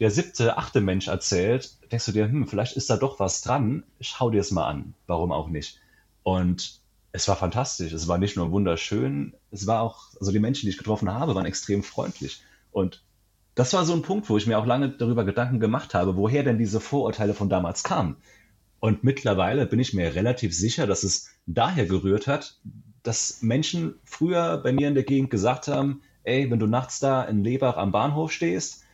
[0.00, 3.84] der siebte, achte Mensch erzählt, denkst du dir, hm, vielleicht ist da doch was dran.
[4.00, 4.94] Schau dir es mal an.
[5.06, 5.80] Warum auch nicht?
[6.22, 6.80] Und
[7.12, 7.92] es war fantastisch.
[7.92, 11.34] Es war nicht nur wunderschön, es war auch, also die Menschen, die ich getroffen habe,
[11.34, 12.42] waren extrem freundlich.
[12.72, 13.02] Und
[13.54, 16.42] das war so ein Punkt, wo ich mir auch lange darüber Gedanken gemacht habe, woher
[16.42, 18.16] denn diese Vorurteile von damals kamen.
[18.80, 22.58] Und mittlerweile bin ich mir relativ sicher, dass es daher gerührt hat,
[23.02, 27.24] dass Menschen früher bei mir in der Gegend gesagt haben, ey, wenn du nachts da
[27.24, 28.84] in Lebach am Bahnhof stehst,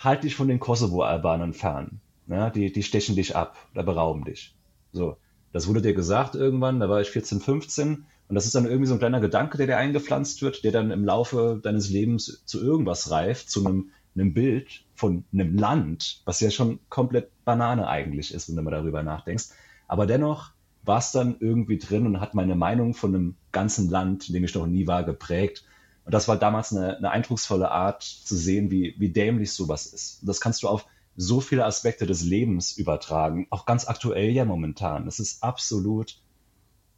[0.00, 2.00] halt dich von den Kosovo-Albanern fern.
[2.26, 4.54] Ja, die, die stechen dich ab oder berauben dich.
[4.92, 5.16] So,
[5.52, 8.86] das wurde dir gesagt irgendwann, da war ich 14, 15 und das ist dann irgendwie
[8.86, 12.62] so ein kleiner Gedanke, der dir eingepflanzt wird, der dann im Laufe deines Lebens zu
[12.62, 18.34] irgendwas reift, zu einem einem Bild von einem Land, was ja schon komplett Banane eigentlich
[18.34, 19.50] ist, wenn du mal darüber nachdenkst.
[19.88, 24.28] Aber dennoch war es dann irgendwie drin und hat meine Meinung von einem ganzen Land,
[24.28, 25.64] in dem ich noch nie war, geprägt.
[26.10, 30.20] Und das war damals eine, eine eindrucksvolle Art zu sehen, wie, wie dämlich sowas ist.
[30.20, 34.44] Und das kannst du auf so viele Aspekte des Lebens übertragen, auch ganz aktuell ja
[34.44, 35.04] momentan.
[35.04, 36.20] Das ist absolut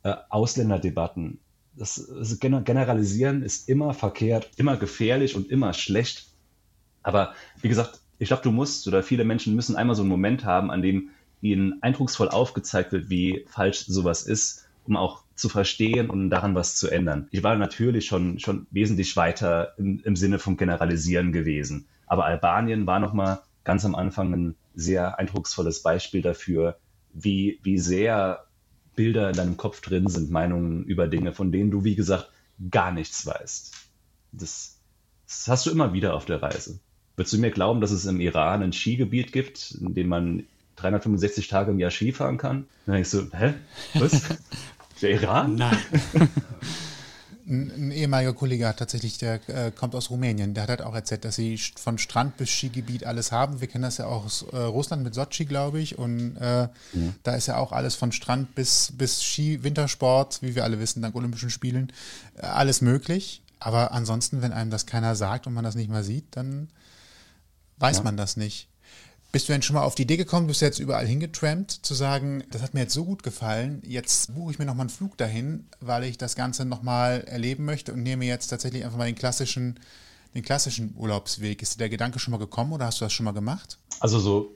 [0.02, 1.40] äh, Ausländerdebatten.
[1.76, 6.28] Das, das Generalisieren ist immer verkehrt, immer gefährlich und immer schlecht.
[7.02, 10.46] Aber wie gesagt, ich glaube, du musst oder viele Menschen müssen einmal so einen Moment
[10.46, 11.10] haben, an dem
[11.42, 16.76] ihnen eindrucksvoll aufgezeigt wird, wie falsch sowas ist, um auch zu verstehen und daran was
[16.76, 17.26] zu ändern.
[17.32, 21.88] Ich war natürlich schon, schon wesentlich weiter im, im Sinne vom Generalisieren gewesen.
[22.06, 26.78] Aber Albanien war nochmal ganz am Anfang ein sehr eindrucksvolles Beispiel dafür,
[27.12, 28.44] wie, wie sehr
[28.94, 32.30] Bilder in deinem Kopf drin sind, Meinungen über Dinge, von denen du, wie gesagt,
[32.70, 33.74] gar nichts weißt.
[34.30, 34.78] Das,
[35.26, 36.78] das hast du immer wieder auf der Reise.
[37.16, 40.44] Würdest du mir glauben, dass es im Iran ein Skigebiet gibt, in dem man
[40.76, 42.66] 365 Tage im Jahr Skifahren kann?
[42.86, 43.54] Dann denkst du, hä?
[43.94, 44.22] Was?
[45.02, 45.56] Der Iran?
[45.56, 45.78] Nein.
[47.44, 51.24] Ein, ehemaliger Kollege hat tatsächlich, der äh, kommt aus Rumänien, der hat halt auch erzählt,
[51.24, 53.60] dass sie von Strand bis Skigebiet alles haben.
[53.60, 55.98] Wir kennen das ja auch aus äh, Russland mit Sochi, glaube ich.
[55.98, 57.14] Und äh, mhm.
[57.24, 61.02] da ist ja auch alles von Strand bis, bis Ski, Wintersport, wie wir alle wissen,
[61.02, 61.92] dank Olympischen Spielen,
[62.36, 63.42] äh, alles möglich.
[63.58, 66.68] Aber ansonsten, wenn einem das keiner sagt und man das nicht mal sieht, dann
[67.78, 68.02] weiß ja.
[68.04, 68.68] man das nicht.
[69.32, 71.94] Bist du denn schon mal auf die Idee gekommen, bist du jetzt überall hingetrampt, zu
[71.94, 75.16] sagen, das hat mir jetzt so gut gefallen, jetzt buche ich mir nochmal einen Flug
[75.16, 79.14] dahin, weil ich das Ganze nochmal erleben möchte und nehme jetzt tatsächlich einfach mal den
[79.14, 79.80] klassischen,
[80.34, 81.62] den klassischen Urlaubsweg.
[81.62, 83.78] Ist dir der Gedanke schon mal gekommen oder hast du das schon mal gemacht?
[84.00, 84.54] Also so,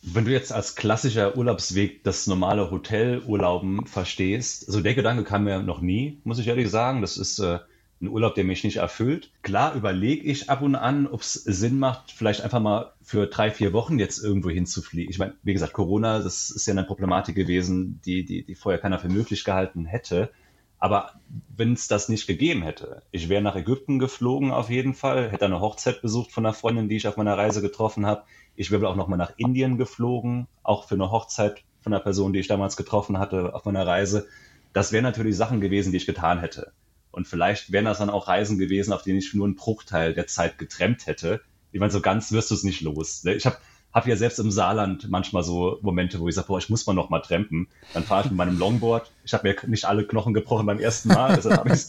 [0.00, 5.62] wenn du jetzt als klassischer Urlaubsweg das normale Hotelurlauben verstehst, also der Gedanke kam mir
[5.62, 7.02] noch nie, muss ich ehrlich sagen.
[7.02, 7.58] Das ist äh,
[8.00, 9.30] ein Urlaub, der mich nicht erfüllt.
[9.42, 13.50] Klar überlege ich ab und an, ob es Sinn macht, vielleicht einfach mal für drei,
[13.50, 15.10] vier Wochen jetzt irgendwo hinzufliegen.
[15.10, 18.80] Ich meine, wie gesagt, Corona, das ist ja eine Problematik gewesen, die, die, die vorher
[18.80, 20.30] keiner für möglich gehalten hätte.
[20.78, 21.12] Aber
[21.56, 25.46] wenn es das nicht gegeben hätte, ich wäre nach Ägypten geflogen auf jeden Fall, hätte
[25.46, 28.24] eine Hochzeit besucht von einer Freundin, die ich auf meiner Reise getroffen habe.
[28.56, 32.40] Ich wäre auch nochmal nach Indien geflogen, auch für eine Hochzeit von einer Person, die
[32.40, 34.26] ich damals getroffen hatte auf meiner Reise.
[34.74, 36.72] Das wären natürlich Sachen gewesen, die ich getan hätte.
[37.16, 40.26] Und vielleicht wären das dann auch Reisen gewesen, auf denen ich nur einen Bruchteil der
[40.26, 41.40] Zeit getrennt hätte.
[41.72, 43.24] Ich meine, so ganz wirst du es nicht los.
[43.24, 43.32] Ne?
[43.32, 43.56] Ich habe
[43.90, 46.92] hab ja selbst im Saarland manchmal so Momente, wo ich sage, boah, ich muss mal
[46.92, 47.68] noch mal trampen.
[47.94, 49.10] Dann fahre ich mit meinem Longboard.
[49.24, 51.88] Ich habe mir nicht alle Knochen gebrochen beim ersten Mal, deshalb habe ich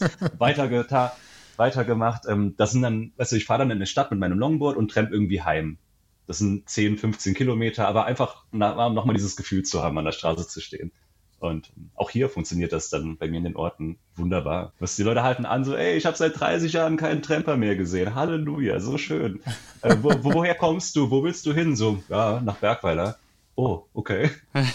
[1.58, 2.22] weitergemacht.
[2.26, 4.78] Ähm, das sind dann, weißt du, ich fahre dann in eine Stadt mit meinem Longboard
[4.78, 5.76] und tramp irgendwie heim.
[6.26, 10.48] Das sind 10, 15 Kilometer, aber einfach nochmal dieses Gefühl zu haben, an der Straße
[10.48, 10.90] zu stehen.
[11.40, 14.72] Und auch hier funktioniert das dann bei mir in den Orten wunderbar.
[14.80, 17.76] Was die Leute halten an, so, ey, ich habe seit 30 Jahren keinen Tramper mehr
[17.76, 18.14] gesehen.
[18.14, 19.40] Halleluja, so schön.
[19.82, 21.10] äh, wo, woher kommst du?
[21.10, 21.76] Wo willst du hin?
[21.76, 23.18] So, ja, nach Bergweiler.
[23.54, 24.30] Oh, okay.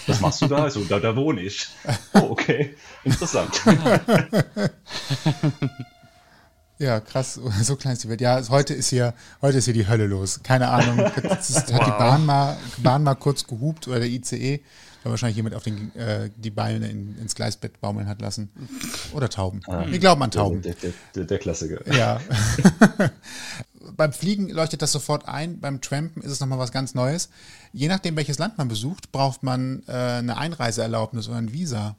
[0.08, 0.70] Was machst du da?
[0.70, 1.68] So, da, da wohne ich.
[2.14, 2.76] Oh, okay.
[3.04, 3.62] Interessant.
[6.80, 8.20] Ja, krass, so klein ist die Welt.
[8.20, 10.42] Ja, heute ist hier, heute ist hier die Hölle los.
[10.44, 11.00] Keine Ahnung.
[11.00, 11.86] Hat wow.
[11.86, 14.60] die Bahn mal, Bahn mal kurz gehupt oder der ICE,
[15.04, 18.50] weil wahrscheinlich jemand auf den, äh, die Beine in, ins Gleisbett baumeln hat lassen.
[19.14, 19.62] Oder Tauben.
[19.68, 20.62] Ah, Wir glauben an Tauben.
[20.62, 21.80] Der, der, der, der Klassiker.
[21.94, 22.22] Ja.
[23.98, 27.30] beim Fliegen leuchtet das sofort ein, beim Trampen ist es nochmal was ganz Neues.
[27.72, 31.96] Je nachdem, welches Land man besucht, braucht man äh, eine Einreiseerlaubnis oder ein Visa.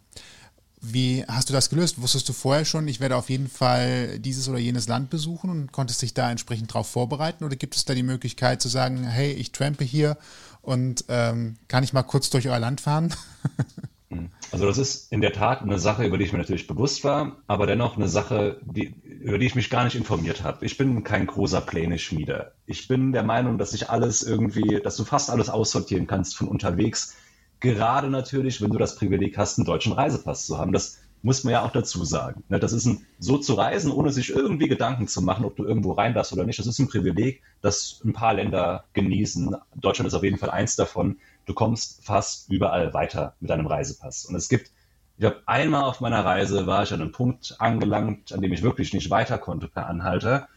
[0.80, 2.00] Wie hast du das gelöst?
[2.02, 5.72] Wusstest du vorher schon, ich werde auf jeden Fall dieses oder jenes Land besuchen und
[5.72, 7.44] konntest dich da entsprechend darauf vorbereiten?
[7.44, 10.18] Oder gibt es da die Möglichkeit zu sagen, hey, ich trampe hier
[10.64, 13.14] und ähm, kann ich mal kurz durch euer Land fahren?
[14.52, 17.38] Also das ist in der Tat eine Sache, über die ich mir natürlich bewusst war,
[17.48, 20.64] aber dennoch eine Sache, die, über die ich mich gar nicht informiert habe.
[20.64, 22.52] Ich bin kein großer Pläne-Schmieder.
[22.64, 26.46] Ich bin der Meinung, dass ich alles irgendwie, dass du fast alles aussortieren kannst von
[26.46, 27.16] unterwegs
[27.64, 30.72] Gerade natürlich, wenn du das Privileg hast, einen deutschen Reisepass zu haben.
[30.72, 32.44] Das muss man ja auch dazu sagen.
[32.50, 35.64] Ne, das ist ein, so zu reisen, ohne sich irgendwie Gedanken zu machen, ob du
[35.64, 36.58] irgendwo rein darfst oder nicht.
[36.58, 39.56] Das ist ein Privileg, das ein paar Länder genießen.
[39.74, 41.16] Deutschland ist auf jeden Fall eins davon.
[41.46, 44.26] Du kommst fast überall weiter mit deinem Reisepass.
[44.26, 44.70] Und es gibt,
[45.16, 48.62] ich habe einmal auf meiner Reise war ich an einem Punkt angelangt, an dem ich
[48.62, 50.48] wirklich nicht weiter konnte per Anhalter.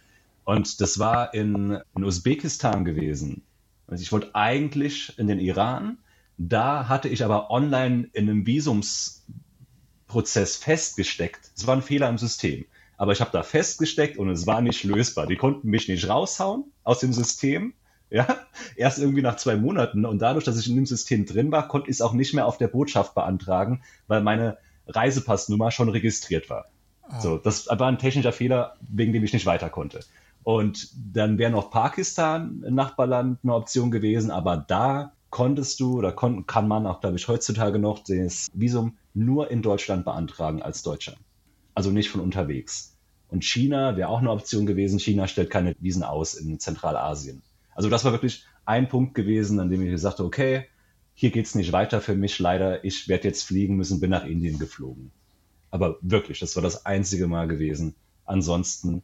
[0.43, 3.43] Und das war in, in Usbekistan gewesen.
[3.87, 5.99] Also ich wollte eigentlich in den Iran,
[6.37, 8.45] da hatte ich aber online in einem
[10.07, 11.51] Visumsprozess festgesteckt.
[11.55, 12.65] Es war ein Fehler im System.
[12.97, 15.27] Aber ich habe da festgesteckt und es war nicht lösbar.
[15.27, 17.73] Die konnten mich nicht raushauen aus dem System.
[18.09, 18.25] Ja,
[18.75, 20.05] erst irgendwie nach zwei Monaten.
[20.05, 22.47] Und dadurch, dass ich in dem System drin war, konnte ich es auch nicht mehr
[22.47, 26.65] auf der Botschaft beantragen, weil meine Reisepassnummer schon registriert war.
[27.03, 27.19] Ah.
[27.19, 29.99] So, das war ein technischer Fehler, wegen dem ich nicht weiter konnte.
[30.43, 36.11] Und dann wäre noch Pakistan, ein Nachbarland, eine Option gewesen, aber da konntest du oder
[36.11, 40.83] kon kann man auch, glaube ich, heutzutage noch das Visum nur in Deutschland beantragen als
[40.83, 41.15] Deutscher.
[41.73, 42.97] Also nicht von unterwegs.
[43.27, 44.99] Und China wäre auch eine Option gewesen.
[44.99, 47.41] China stellt keine Visen aus in Zentralasien.
[47.75, 50.65] Also das war wirklich ein Punkt gewesen, an dem ich gesagt habe, okay,
[51.13, 52.83] hier geht es nicht weiter für mich leider.
[52.83, 55.11] Ich werde jetzt fliegen müssen, bin nach Indien geflogen.
[55.71, 57.95] Aber wirklich, das war das einzige Mal gewesen.
[58.25, 59.03] Ansonsten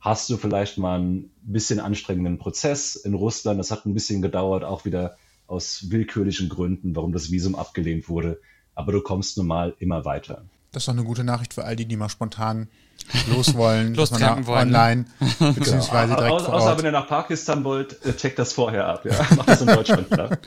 [0.00, 3.58] hast du vielleicht mal ein bisschen anstrengenden Prozess in Russland.
[3.58, 5.16] Das hat ein bisschen gedauert, auch wieder
[5.48, 8.40] aus willkürlichen Gründen, warum das Visum abgelehnt wurde.
[8.74, 10.44] Aber du kommst nun mal immer weiter.
[10.70, 12.68] Das ist doch eine gute Nachricht für all die, die mal spontan
[13.28, 14.68] los wollen, Lostreffen wollen.
[14.68, 15.06] Online,
[15.38, 16.26] beziehungsweise genau.
[16.28, 19.04] direkt Au, Außer wenn ihr nach Pakistan wollt, äh, checkt das vorher ab.
[19.04, 19.18] Ja?
[19.36, 20.38] Macht das in Deutschland klar.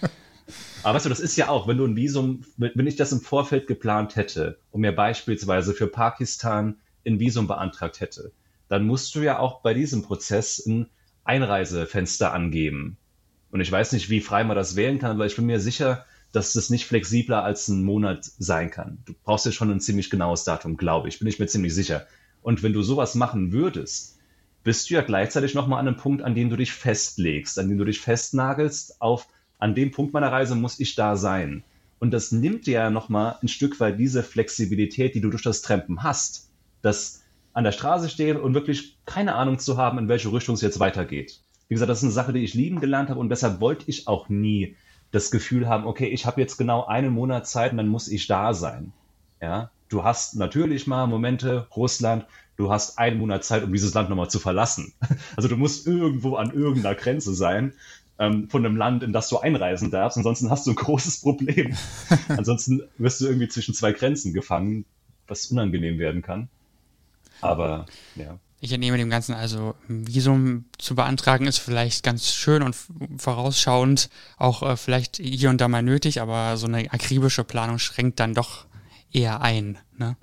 [0.84, 3.22] Aber weißt du, das ist ja auch, wenn du ein Visum, wenn ich das im
[3.22, 8.32] Vorfeld geplant hätte und mir beispielsweise für Pakistan ein Visum beantragt hätte,
[8.68, 10.88] dann musst du ja auch bei diesem Prozess ein
[11.24, 12.98] Einreisefenster angeben.
[13.52, 16.06] Und ich weiß nicht, wie frei man das wählen kann, aber ich bin mir sicher,
[16.32, 19.00] dass das nicht flexibler als ein Monat sein kann.
[19.06, 22.08] Du brauchst ja schon ein ziemlich genaues Datum, glaube ich, bin ich mir ziemlich sicher.
[22.42, 24.18] Und wenn du sowas machen würdest,
[24.64, 27.78] bist du ja gleichzeitig nochmal an einem Punkt, an dem du dich festlegst, an dem
[27.78, 29.28] du dich festnagelst, auf,
[29.60, 31.64] an dem Punkt meiner Reise muss ich da sein.
[32.00, 35.62] Und das nimmt dir ja nochmal ein Stück weit diese Flexibilität, die du durch das
[35.62, 36.50] Trampen hast.
[36.82, 37.22] Das
[37.54, 40.80] an der Straße stehen und wirklich keine Ahnung zu haben, in welche Richtung es jetzt
[40.80, 41.42] weitergeht.
[41.72, 44.06] Wie gesagt, das ist eine Sache, die ich lieben gelernt habe und deshalb wollte ich
[44.06, 44.76] auch nie
[45.12, 48.28] das Gefühl haben, okay, ich habe jetzt genau einen Monat Zeit und dann muss ich
[48.28, 48.92] da sein.
[49.42, 52.26] Ja, du hast natürlich mal Momente, Russland,
[52.58, 54.92] du hast einen Monat Zeit, um dieses Land nochmal zu verlassen.
[55.38, 57.72] Also du musst irgendwo an irgendeiner Grenze sein
[58.20, 60.18] ähm, von einem Land, in das du einreisen darfst.
[60.18, 61.78] Ansonsten hast du ein großes Problem.
[62.28, 64.84] Ansonsten wirst du irgendwie zwischen zwei Grenzen gefangen,
[65.26, 66.50] was unangenehm werden kann.
[67.40, 67.86] Aber
[68.18, 68.40] ja.
[68.63, 72.76] Ich entnehme dem Ganzen also, ein Visum zu beantragen ist vielleicht ganz schön und
[73.17, 78.19] vorausschauend auch äh, vielleicht hier und da mal nötig, aber so eine akribische Planung schränkt
[78.19, 78.65] dann doch
[79.12, 79.80] eher ein.
[79.97, 80.15] Ne?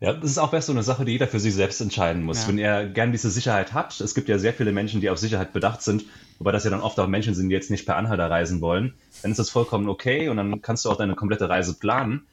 [0.00, 2.42] Ja, das ist auch besser so eine Sache, die jeder für sich selbst entscheiden muss.
[2.42, 2.48] Ja.
[2.48, 5.54] Wenn er gern diese Sicherheit hat, es gibt ja sehr viele Menschen, die auf Sicherheit
[5.54, 6.04] bedacht sind,
[6.38, 8.92] wobei das ja dann oft auch Menschen sind, die jetzt nicht per Anhalter reisen wollen,
[9.22, 12.26] dann ist das vollkommen okay und dann kannst du auch deine komplette Reise planen.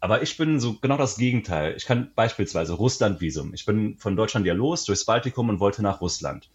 [0.00, 1.74] Aber ich bin so genau das Gegenteil.
[1.76, 3.52] Ich kann beispielsweise Russland-Visum.
[3.52, 6.48] Ich bin von Deutschland ja los durchs Baltikum und wollte nach Russland.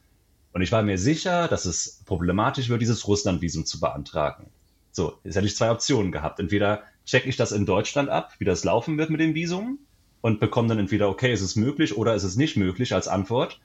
[0.52, 4.48] Und ich war mir sicher, dass es problematisch wird, dieses Russland-Visum zu beantragen.
[4.92, 6.40] So, jetzt hätte ich zwei Optionen gehabt.
[6.40, 9.80] Entweder checke ich das in Deutschland ab, wie das laufen wird mit dem Visum
[10.22, 13.60] und bekomme dann entweder, okay, ist es möglich oder ist es nicht möglich als Antwort.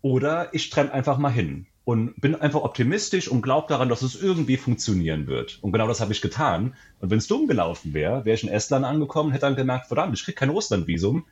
[0.00, 4.14] Oder ich trenne einfach mal hin und bin einfach optimistisch und glaube daran, dass es
[4.14, 5.58] irgendwie funktionieren wird.
[5.60, 6.76] Und genau das habe ich getan.
[7.00, 10.16] Und wenn es dumm gelaufen wäre, wäre ich in Estland angekommen, hätte dann gemerkt, verdammt,
[10.16, 11.24] ich kriege kein Russlandvisum.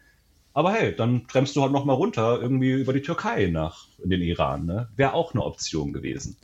[0.55, 4.21] Aber hey, dann bremst du halt nochmal runter, irgendwie über die Türkei nach in den
[4.21, 4.67] Iran.
[4.67, 4.89] Ne?
[4.97, 6.37] Wäre auch eine Option gewesen.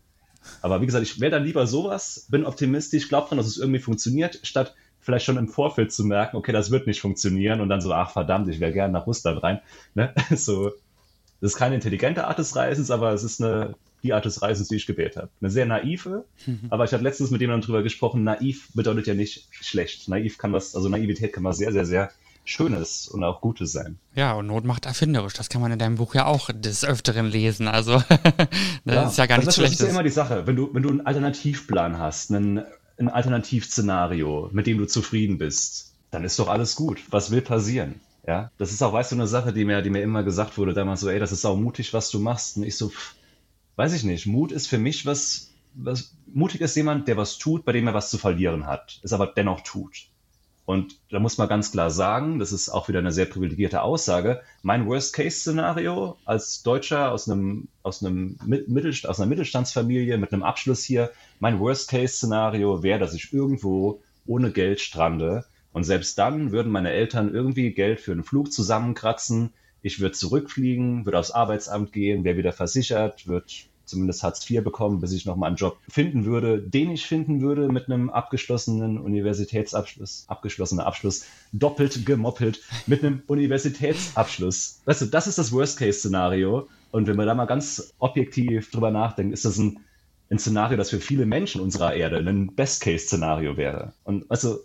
[0.62, 3.80] Aber wie gesagt, ich wäre dann lieber sowas, bin optimistisch, glaube dran, dass es irgendwie
[3.80, 7.80] funktioniert, statt vielleicht schon im Vorfeld zu merken, okay, das wird nicht funktionieren und dann
[7.80, 9.60] so, ach verdammt, ich wäre gerne nach Russland rein.
[9.94, 10.14] Ne?
[10.36, 10.70] So,
[11.40, 14.68] das ist keine intelligente Art des Reisens, aber es ist eine, die Art des Reisens,
[14.68, 15.30] die ich gewählt habe.
[15.40, 16.60] Eine sehr naive, mhm.
[16.70, 20.08] aber ich habe letztens mit jemandem drüber gesprochen, naiv bedeutet ja nicht schlecht.
[20.08, 22.10] Naiv kann was, also Naivität kann was sehr, sehr, sehr
[22.46, 23.98] Schönes und auch Gutes sein.
[24.14, 25.32] Ja, und Not macht erfinderisch.
[25.32, 27.68] Das kann man in deinem Buch ja auch des Öfteren lesen.
[27.68, 27.94] Also,
[28.84, 29.78] das ja, ist ja gar nichts Schlechtes.
[29.78, 30.46] Das ist ja immer die Sache.
[30.46, 32.62] Wenn du, wenn du einen Alternativplan hast, einen,
[32.98, 37.00] ein Alternativszenario, mit dem du zufrieden bist, dann ist doch alles gut.
[37.08, 38.00] Was will passieren?
[38.26, 40.74] Ja, das ist auch, weißt du, eine Sache, die mir, die mir immer gesagt wurde,
[40.74, 42.56] damals so, ey, das ist auch mutig, was du machst.
[42.56, 43.14] Und ich so, pff,
[43.76, 44.26] weiß ich nicht.
[44.26, 47.94] Mut ist für mich was, was, mutig ist jemand, der was tut, bei dem er
[47.94, 50.06] was zu verlieren hat, es aber dennoch tut.
[50.66, 54.40] Und da muss man ganz klar sagen, das ist auch wieder eine sehr privilegierte Aussage.
[54.62, 60.82] Mein Worst-Case-Szenario als Deutscher aus einem, aus einem Mittelst aus einer Mittelstandsfamilie mit einem Abschluss
[60.82, 65.44] hier, mein Worst-Case-Szenario wäre, dass ich irgendwo ohne Geld strande.
[65.74, 69.52] Und selbst dann würden meine Eltern irgendwie Geld für einen Flug zusammenkratzen.
[69.84, 73.44] Ich würde zurückfliegen, würde aufs Arbeitsamt gehen, wäre wieder versichert, würde
[73.84, 77.68] zumindest Hartz IV bekommen, bis ich nochmal einen Job finden würde, den ich finden würde
[77.68, 84.80] mit einem abgeschlossenen Universitätsabschluss, abgeschlossener Abschluss, doppelt gemoppelt mit einem Universitätsabschluss.
[84.86, 86.66] Weißt du, das ist das Worst-Case-Szenario.
[86.90, 89.80] Und wenn man da mal ganz objektiv drüber nachdenkt, ist das ein,
[90.30, 93.92] ein Szenario, das für viele Menschen unserer Erde ein Best-Case-Szenario wäre.
[94.04, 94.60] Und also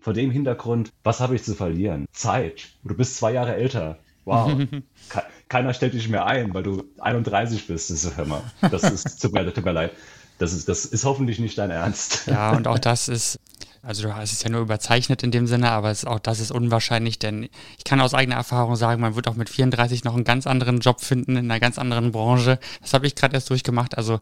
[0.00, 2.06] vor dem Hintergrund, was habe ich zu verlieren?
[2.10, 2.76] Zeit.
[2.82, 4.00] Du bist zwei Jahre älter.
[4.24, 4.60] Wow.
[5.48, 7.90] Keiner stellt dich mehr ein, weil du 31 bist.
[7.90, 9.92] Das ist, hör mal, das ist, tut mir, tut mir leid.
[10.38, 12.26] Das ist, das ist hoffentlich nicht dein Ernst.
[12.26, 13.38] Ja, und auch das ist,
[13.86, 16.50] also du hast es ja nur überzeichnet in dem Sinne, aber es, auch das ist
[16.50, 20.24] unwahrscheinlich, denn ich kann aus eigener Erfahrung sagen, man wird auch mit 34 noch einen
[20.24, 22.58] ganz anderen Job finden, in einer ganz anderen Branche.
[22.80, 23.96] Das habe ich gerade erst durchgemacht.
[23.96, 24.20] Also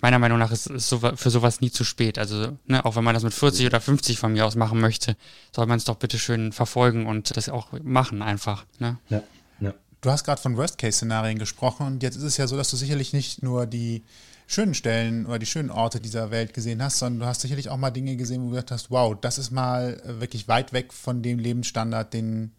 [0.00, 2.18] meiner Meinung nach ist es so, für sowas nie zu spät.
[2.18, 5.16] Also ne, auch wenn man das mit 40 oder 50 von mir aus machen möchte,
[5.54, 8.64] soll man es doch bitte schön verfolgen und das auch machen einfach.
[8.78, 8.98] Ne?
[9.08, 9.22] Ja.
[9.60, 9.74] ja.
[10.00, 13.12] Du hast gerade von Worst-Case-Szenarien gesprochen und jetzt ist es ja so, dass du sicherlich
[13.12, 14.04] nicht nur die
[14.46, 17.76] schönen Stellen oder die schönen Orte dieser Welt gesehen hast, sondern du hast sicherlich auch
[17.76, 20.92] mal Dinge gesehen, wo du gesagt hast, wow, das ist mal äh, wirklich weit weg
[20.92, 22.52] von dem Lebensstandard, den,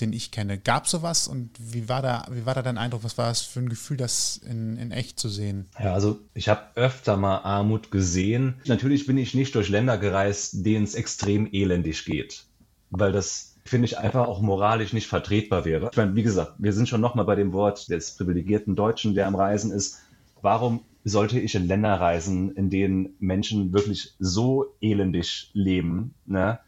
[0.00, 0.58] den ich kenne.
[0.58, 3.02] Gab es sowas und wie war da, wie war da dein Eindruck?
[3.02, 5.66] Was war das für ein Gefühl, das in, in echt zu sehen?
[5.82, 8.60] Ja, also ich habe öfter mal Armut gesehen.
[8.66, 12.44] Natürlich bin ich nicht durch Länder gereist, denen es extrem elendig geht,
[12.90, 15.88] weil das finde ich einfach auch moralisch nicht vertretbar wäre.
[15.90, 19.26] Ich meine, wie gesagt, wir sind schon nochmal bei dem Wort des privilegierten Deutschen, der
[19.26, 20.02] am Reisen ist.
[20.40, 26.14] Warum sollte ich in Länder reisen, in denen Menschen wirklich so elendig leben.
[26.26, 26.58] Ne?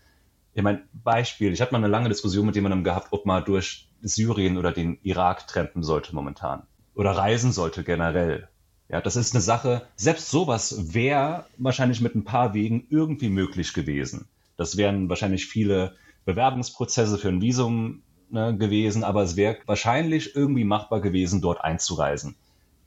[0.55, 3.89] Ich meine, Beispiel, ich hatte mal eine lange Diskussion mit jemandem gehabt, ob man durch
[4.01, 6.63] Syrien oder den Irak trampen sollte momentan.
[6.95, 8.49] Oder reisen sollte generell.
[8.89, 13.75] Ja, das ist eine Sache, selbst sowas wäre wahrscheinlich mit ein paar Wegen irgendwie möglich
[13.75, 14.29] gewesen.
[14.57, 15.97] Das wären wahrscheinlich viele
[16.27, 22.37] Bewerbungsprozesse für ein Visum ne, gewesen, aber es wäre wahrscheinlich irgendwie machbar gewesen, dort einzureisen.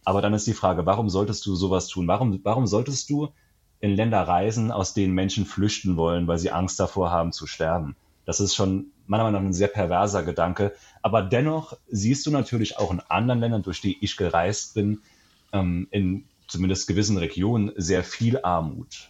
[0.04, 2.08] Aber dann ist die Frage, warum solltest du sowas tun?
[2.08, 3.30] Warum, warum solltest du
[3.80, 7.96] in Länder reisen, aus denen Menschen flüchten wollen, weil sie Angst davor haben zu sterben?
[8.26, 10.74] Das ist schon meiner Meinung nach ein sehr perverser Gedanke.
[11.02, 15.02] Aber dennoch siehst du natürlich auch in anderen Ländern, durch die ich gereist bin,
[15.52, 19.10] ähm, in zumindest gewissen Regionen sehr viel Armut.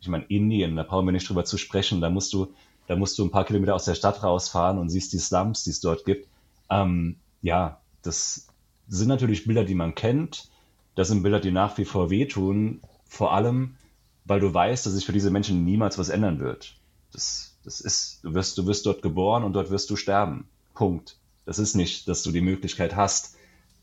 [0.00, 2.00] Ich meine, Indien, da brauchen wir nicht drüber zu sprechen.
[2.00, 2.52] Da musst du,
[2.86, 5.70] da musst du ein paar Kilometer aus der Stadt rausfahren und siehst die Slums, die
[5.70, 6.28] es dort gibt.
[6.70, 8.48] Ähm, ja, das
[8.88, 10.48] sind natürlich Bilder, die man kennt.
[10.94, 12.80] Das sind Bilder, die nach wie vor wehtun.
[13.06, 13.76] Vor allem,
[14.24, 16.74] weil du weißt, dass sich für diese Menschen niemals was ändern wird.
[17.12, 20.48] Das, das ist, du wirst, du wirst dort geboren und dort wirst du sterben.
[20.74, 21.16] Punkt.
[21.44, 23.36] Das ist nicht, dass du die Möglichkeit hast,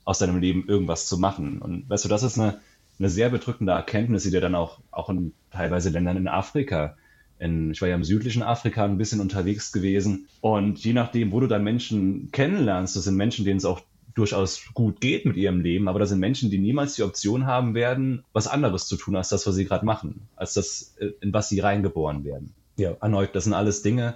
[0.04, 1.60] aus deinem Leben irgendwas zu machen.
[1.60, 2.60] Und weißt du, das ist eine,
[3.00, 6.96] eine sehr bedrückende Erkenntnis, die dir dann auch, auch in teilweise Ländern in Afrika,
[7.40, 10.28] in, ich war ja im südlichen Afrika ein bisschen unterwegs gewesen.
[10.42, 13.82] Und je nachdem, wo du dann Menschen kennenlernst, das sind Menschen, denen es auch
[14.16, 17.76] durchaus gut geht mit ihrem Leben, aber das sind Menschen, die niemals die Option haben
[17.76, 21.34] werden, was anderes zu tun als das, was sie gerade machen, als das, äh, in
[21.34, 22.54] was sie reingeboren werden.
[22.78, 24.16] Ja, erneut, das sind alles Dinge,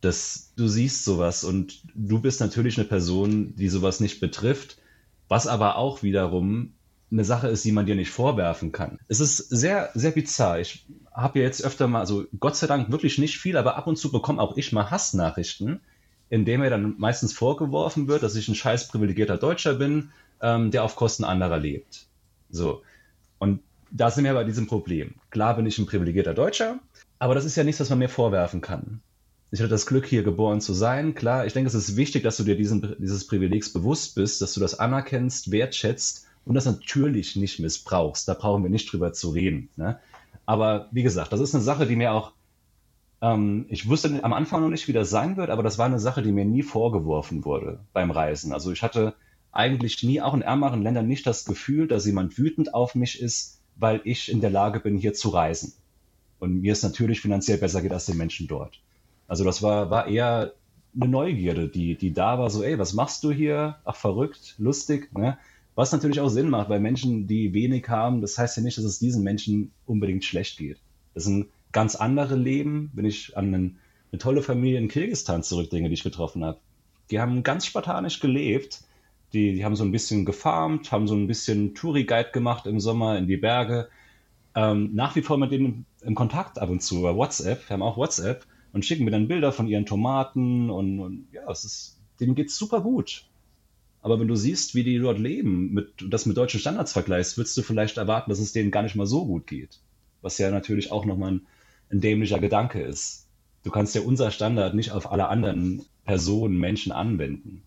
[0.00, 4.78] dass du siehst sowas und du bist natürlich eine Person, die sowas nicht betrifft,
[5.28, 6.72] was aber auch wiederum
[7.10, 8.98] eine Sache ist, die man dir nicht vorwerfen kann.
[9.06, 10.58] Es ist sehr, sehr bizarr.
[10.58, 13.86] Ich habe ja jetzt öfter mal, also Gott sei Dank wirklich nicht viel, aber ab
[13.86, 15.80] und zu bekomme auch ich mal Hassnachrichten
[16.30, 20.10] indem mir dann meistens vorgeworfen wird, dass ich ein scheiß privilegierter Deutscher bin,
[20.40, 22.06] ähm, der auf Kosten anderer lebt.
[22.50, 22.82] So.
[23.38, 23.60] Und
[23.90, 25.14] da sind wir bei diesem Problem.
[25.30, 26.78] Klar bin ich ein privilegierter Deutscher,
[27.18, 29.00] aber das ist ja nichts, was man mir vorwerfen kann.
[29.52, 31.14] Ich hatte das Glück, hier geboren zu sein.
[31.14, 34.54] Klar, ich denke, es ist wichtig, dass du dir diesen, dieses Privilegs bewusst bist, dass
[34.54, 38.26] du das anerkennst, wertschätzt und das natürlich nicht missbrauchst.
[38.28, 39.68] Da brauchen wir nicht drüber zu reden.
[39.76, 39.98] Ne?
[40.46, 42.32] Aber wie gesagt, das ist eine Sache, die mir auch,
[43.34, 45.98] ähm, ich wusste am Anfang noch nicht, wie das sein wird, aber das war eine
[45.98, 48.52] Sache, die mir nie vorgeworfen wurde beim Reisen.
[48.52, 49.14] Also ich hatte
[49.52, 53.60] eigentlich nie, auch in ärmeren Ländern, nicht das Gefühl, dass jemand wütend auf mich ist,
[53.76, 55.72] weil ich in der Lage bin, hier zu reisen.
[56.38, 58.80] Und mir es natürlich finanziell besser geht als den Menschen dort.
[59.26, 60.52] Also das war, war eher
[60.94, 63.76] eine Neugierde, die, die da war, so, ey, was machst du hier?
[63.84, 65.38] Ach, verrückt, lustig, ne?
[65.74, 68.84] Was natürlich auch Sinn macht, weil Menschen, die wenig haben, das heißt ja nicht, dass
[68.84, 70.78] es diesen Menschen unbedingt schlecht geht.
[71.12, 73.78] Das sind ganz andere Leben, wenn ich an einen,
[74.10, 76.58] eine tolle Familie in Kirgisistan zurückdenke, die ich getroffen habe.
[77.10, 78.80] Die haben ganz spartanisch gelebt,
[79.34, 83.18] die, die haben so ein bisschen gefarmt, haben so ein bisschen Touri-Guide gemacht im Sommer
[83.18, 83.90] in die Berge.
[84.54, 87.82] Ähm, nach wie vor mit denen im Kontakt ab und zu über WhatsApp, wir haben
[87.82, 91.98] auch WhatsApp und schicken mir dann Bilder von ihren Tomaten und, und ja, es ist,
[92.20, 93.26] denen geht's super gut.
[94.00, 97.54] Aber wenn du siehst, wie die dort leben, mit, das mit deutschen Standards vergleichst, würdest
[97.54, 99.80] du vielleicht erwarten, dass es denen gar nicht mal so gut geht.
[100.22, 101.46] Was ja natürlich auch nochmal ein,
[101.90, 103.26] ein dämlicher Gedanke ist.
[103.62, 107.62] Du kannst ja unser Standard nicht auf alle anderen Personen, Menschen anwenden.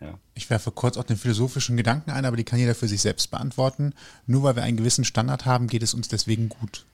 [0.00, 0.18] Ja.
[0.34, 3.30] Ich werfe kurz auch den philosophischen Gedanken ein, aber die kann jeder für sich selbst
[3.30, 3.94] beantworten.
[4.26, 6.84] Nur weil wir einen gewissen Standard haben, geht es uns deswegen gut.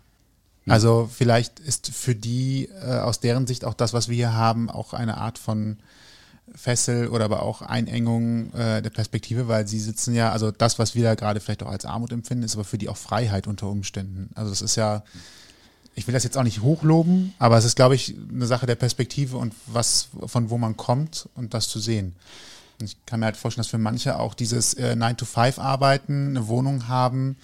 [0.65, 0.73] Hm.
[0.73, 4.71] Also vielleicht ist für die äh, aus deren Sicht auch das, was wir hier haben,
[4.71, 5.79] auch eine Art von
[6.55, 10.95] Fessel oder aber auch Einengung äh, der Perspektive, weil sie sitzen ja, also das, was
[10.95, 13.69] wir da gerade vielleicht auch als Armut empfinden, ist aber für die auch Freiheit unter
[13.69, 14.31] Umständen.
[14.35, 15.03] Also das ist ja,
[15.99, 18.77] ich will das jetzt auch nicht hochloben, aber es ist, glaube ich, eine Sache der
[18.77, 22.15] Perspektive und was, von wo man kommt und das zu sehen.
[22.81, 27.37] Ich kann mir halt vorstellen, dass für manche auch dieses äh, 9-to-5-Arbeiten, eine Wohnung haben,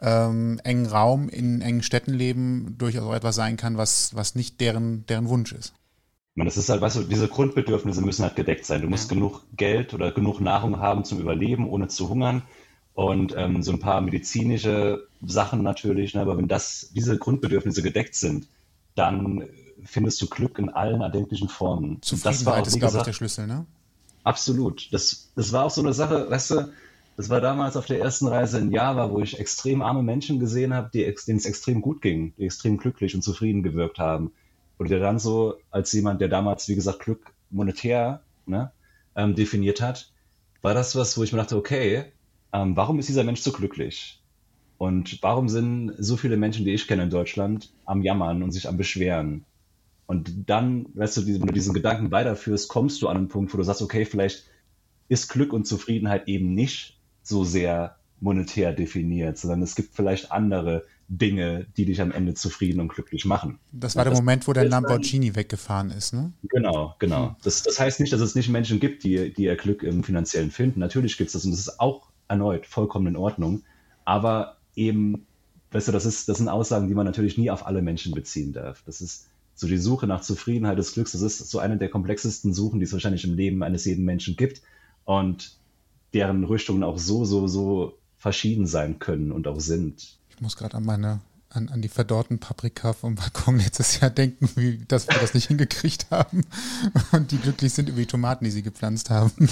[0.00, 4.60] ähm, engen Raum in engen Städten leben, durchaus auch etwas sein kann, was, was nicht
[4.60, 5.72] deren, deren Wunsch ist.
[6.36, 8.82] Meine, das ist halt, weißt du, diese Grundbedürfnisse müssen halt gedeckt sein.
[8.82, 12.42] Du musst genug Geld oder genug Nahrung haben zum Überleben, ohne zu hungern.
[12.96, 18.14] Und ähm, so ein paar medizinische Sachen natürlich, ne, aber wenn das, diese Grundbedürfnisse gedeckt
[18.14, 18.48] sind,
[18.94, 19.44] dann
[19.84, 22.00] findest du Glück in allen erdenklichen Formen.
[22.00, 23.66] Zufriedenheit das war auch, ist, glaube ich, der Schlüssel, ne?
[24.24, 24.88] Absolut.
[24.94, 26.72] Das, das war auch so eine Sache, weißt du,
[27.18, 30.72] das war damals auf der ersten Reise in Java, wo ich extrem arme Menschen gesehen
[30.72, 34.32] habe, die, denen es extrem gut ging, die extrem glücklich und zufrieden gewirkt haben.
[34.78, 38.72] Und der dann so, als jemand, der damals, wie gesagt, Glück monetär ne,
[39.14, 40.10] ähm, definiert hat,
[40.62, 42.06] war das was, wo ich mir dachte, okay,
[42.62, 44.22] ähm, warum ist dieser Mensch so glücklich?
[44.78, 48.68] Und warum sind so viele Menschen, die ich kenne in Deutschland, am Jammern und sich
[48.68, 49.44] am Beschweren?
[50.06, 53.58] Und dann, weißt du, wenn du diesen Gedanken weiterführst, kommst du an einen Punkt, wo
[53.58, 54.44] du sagst, okay, vielleicht
[55.08, 60.84] ist Glück und Zufriedenheit eben nicht so sehr monetär definiert, sondern es gibt vielleicht andere
[61.08, 63.58] Dinge, die dich am Ende zufrieden und glücklich machen.
[63.72, 66.32] Das war ja, der Moment, wo der Lamborghini dann, weggefahren ist, ne?
[66.48, 67.28] Genau, genau.
[67.28, 67.36] Hm.
[67.42, 70.50] Das, das heißt nicht, dass es nicht Menschen gibt, die, die ihr Glück im Finanziellen
[70.50, 70.80] finden.
[70.80, 73.62] Natürlich gibt es das und das ist auch erneut vollkommen in Ordnung.
[74.04, 75.26] Aber eben,
[75.72, 78.52] weißt du, das, ist, das sind Aussagen, die man natürlich nie auf alle Menschen beziehen
[78.52, 78.82] darf.
[78.86, 82.52] Das ist so die Suche nach Zufriedenheit des Glücks, das ist so eine der komplexesten
[82.52, 84.60] Suchen, die es wahrscheinlich im Leben eines jeden Menschen gibt
[85.04, 85.56] und
[86.12, 90.18] deren Richtungen auch so, so, so verschieden sein können und auch sind.
[90.28, 94.50] Ich muss gerade an meine an, an die verdorrten Paprika vom Balkon letztes Jahr denken,
[94.56, 96.42] wie dass wir das nicht hingekriegt haben
[97.12, 99.32] und die glücklich sind über die Tomaten, die sie gepflanzt haben.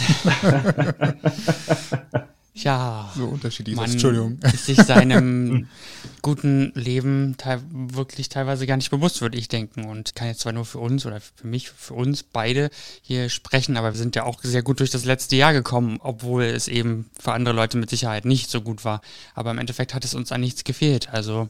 [2.56, 4.38] ja, so unterschiedlich man Entschuldigung.
[4.42, 5.66] ist sich seinem
[6.22, 9.84] guten Leben te wirklich teilweise gar nicht bewusst, würde ich denken.
[9.84, 12.70] Und kann jetzt zwar nur für uns oder für mich, für uns beide
[13.02, 16.44] hier sprechen, aber wir sind ja auch sehr gut durch das letzte Jahr gekommen, obwohl
[16.44, 19.00] es eben für andere Leute mit Sicherheit nicht so gut war.
[19.34, 21.08] Aber im Endeffekt hat es uns an nichts gefehlt.
[21.12, 21.48] Also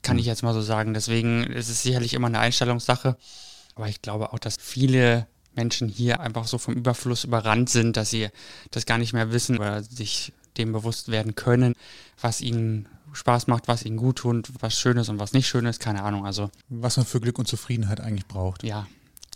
[0.00, 0.94] kann ich jetzt mal so sagen.
[0.94, 3.18] Deswegen ist es sicherlich immer eine Einstellungssache.
[3.74, 8.08] Aber ich glaube auch, dass viele Menschen hier einfach so vom Überfluss überrannt sind, dass
[8.08, 8.28] sie
[8.70, 11.74] das gar nicht mehr wissen oder sich dem bewusst werden können,
[12.20, 15.66] was ihnen Spaß macht, was ihnen gut tut, was schön ist und was nicht schön
[15.66, 16.26] ist, keine Ahnung.
[16.26, 18.62] Also was man für Glück und Zufriedenheit eigentlich braucht.
[18.62, 18.86] Ja,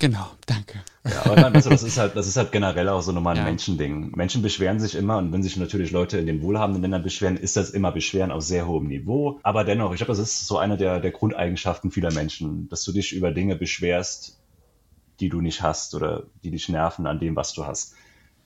[0.00, 0.80] Genau, danke.
[1.04, 3.44] Ja, aber dann, also das, ist halt, das ist halt generell auch so nochmal ein
[3.44, 3.44] ja.
[3.44, 4.12] Menschending.
[4.16, 7.56] Menschen beschweren sich immer und wenn sich natürlich Leute in den wohlhabenden Ländern beschweren, ist
[7.58, 9.40] das immer Beschweren auf sehr hohem Niveau.
[9.42, 12.92] Aber dennoch, ich glaube, das ist so eine der, der Grundeigenschaften vieler Menschen, dass du
[12.92, 14.38] dich über Dinge beschwerst,
[15.20, 17.94] die du nicht hast oder die dich nerven an dem, was du hast.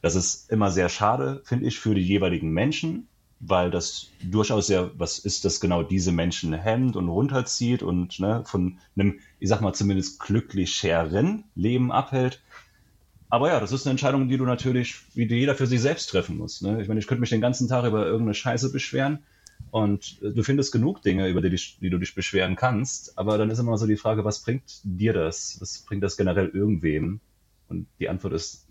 [0.05, 3.09] Das ist immer sehr schade, finde ich, für die jeweiligen Menschen,
[3.41, 8.43] weil das durchaus ja was ist, das genau diese Menschen hemmt und runterzieht und ne,
[8.45, 12.43] von einem, ich sag mal, zumindest glücklicheren Leben abhält.
[13.31, 16.37] Aber ja, das ist eine Entscheidung, die du natürlich, wie jeder für sich selbst treffen
[16.37, 16.61] muss.
[16.61, 16.83] Ne?
[16.83, 19.21] Ich meine, ich könnte mich den ganzen Tag über irgendeine Scheiße beschweren
[19.71, 23.19] Und äh, du findest genug Dinge, über die, dich, die du dich beschweren kannst.
[23.19, 25.57] Aber dann ist immer so die Frage, was bringt dir das?
[25.61, 27.21] Was bringt das generell irgendwem?
[27.69, 28.67] Und die Antwort ist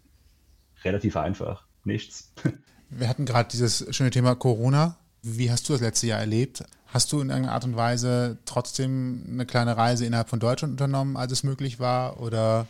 [0.85, 1.63] relativ einfach.
[1.83, 2.31] Nichts.
[2.89, 4.97] Wir hatten gerade dieses schöne Thema Corona.
[5.21, 6.63] Wie hast du das letzte Jahr erlebt?
[6.87, 11.17] Hast du in irgendeiner Art und Weise trotzdem eine kleine Reise innerhalb von Deutschland unternommen,
[11.17, 12.19] als es möglich war?
[12.21, 12.67] Oder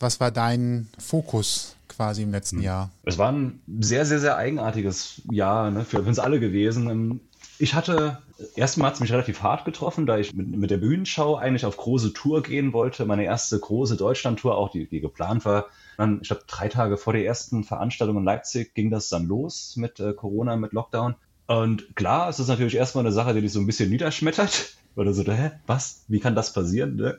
[0.00, 2.64] was war dein Fokus quasi im letzten hm.
[2.64, 2.90] Jahr?
[3.04, 6.90] Es war ein sehr, sehr, sehr eigenartiges Jahr ne, für uns alle gewesen.
[6.90, 7.20] Ähm,
[7.58, 8.18] ich hatte,
[8.54, 11.76] erstmal hat es mich relativ hart getroffen, da ich mit, mit der Bühnenschau eigentlich auf
[11.76, 13.04] große Tour gehen wollte.
[13.04, 15.66] Meine erste große Deutschland-Tour, auch die, die geplant war.
[15.98, 19.74] Dann, ich glaube, drei Tage vor der ersten Veranstaltung in Leipzig ging das dann los
[19.76, 21.16] mit äh, Corona, mit Lockdown.
[21.48, 24.76] Und klar, es ist natürlich erstmal eine Sache, die dich so ein bisschen niederschmettert.
[24.96, 26.04] Oder so, hä, was?
[26.06, 26.94] Wie kann das passieren?
[26.94, 27.18] Ne?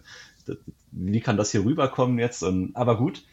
[0.92, 2.42] Wie kann das hier rüberkommen jetzt?
[2.42, 3.26] Und, aber gut,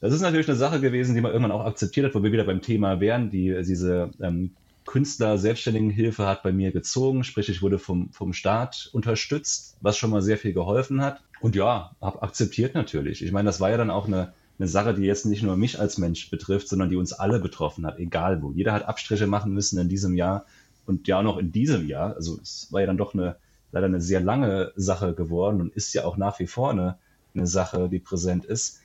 [0.00, 2.44] das ist natürlich eine Sache gewesen, die man irgendwann auch akzeptiert hat, wo wir wieder
[2.44, 3.30] beim Thema wären.
[3.30, 4.54] Die, diese ähm,
[4.84, 10.20] Künstler-Selbstständigen-Hilfe hat bei mir gezogen, sprich, ich wurde vom, vom Staat unterstützt, was schon mal
[10.20, 11.22] sehr viel geholfen hat.
[11.40, 13.24] Und ja, habe akzeptiert natürlich.
[13.24, 15.80] Ich meine, das war ja dann auch eine, eine Sache, die jetzt nicht nur mich
[15.80, 18.52] als Mensch betrifft, sondern die uns alle betroffen hat, egal wo.
[18.52, 20.46] Jeder hat Abstriche machen müssen in diesem Jahr
[20.86, 22.14] und ja auch noch in diesem Jahr.
[22.14, 23.36] Also es war ja dann doch eine
[23.74, 26.96] leider eine sehr lange Sache geworden und ist ja auch nach wie vor eine,
[27.34, 28.80] eine Sache, die präsent ist.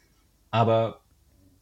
[0.50, 1.02] Aber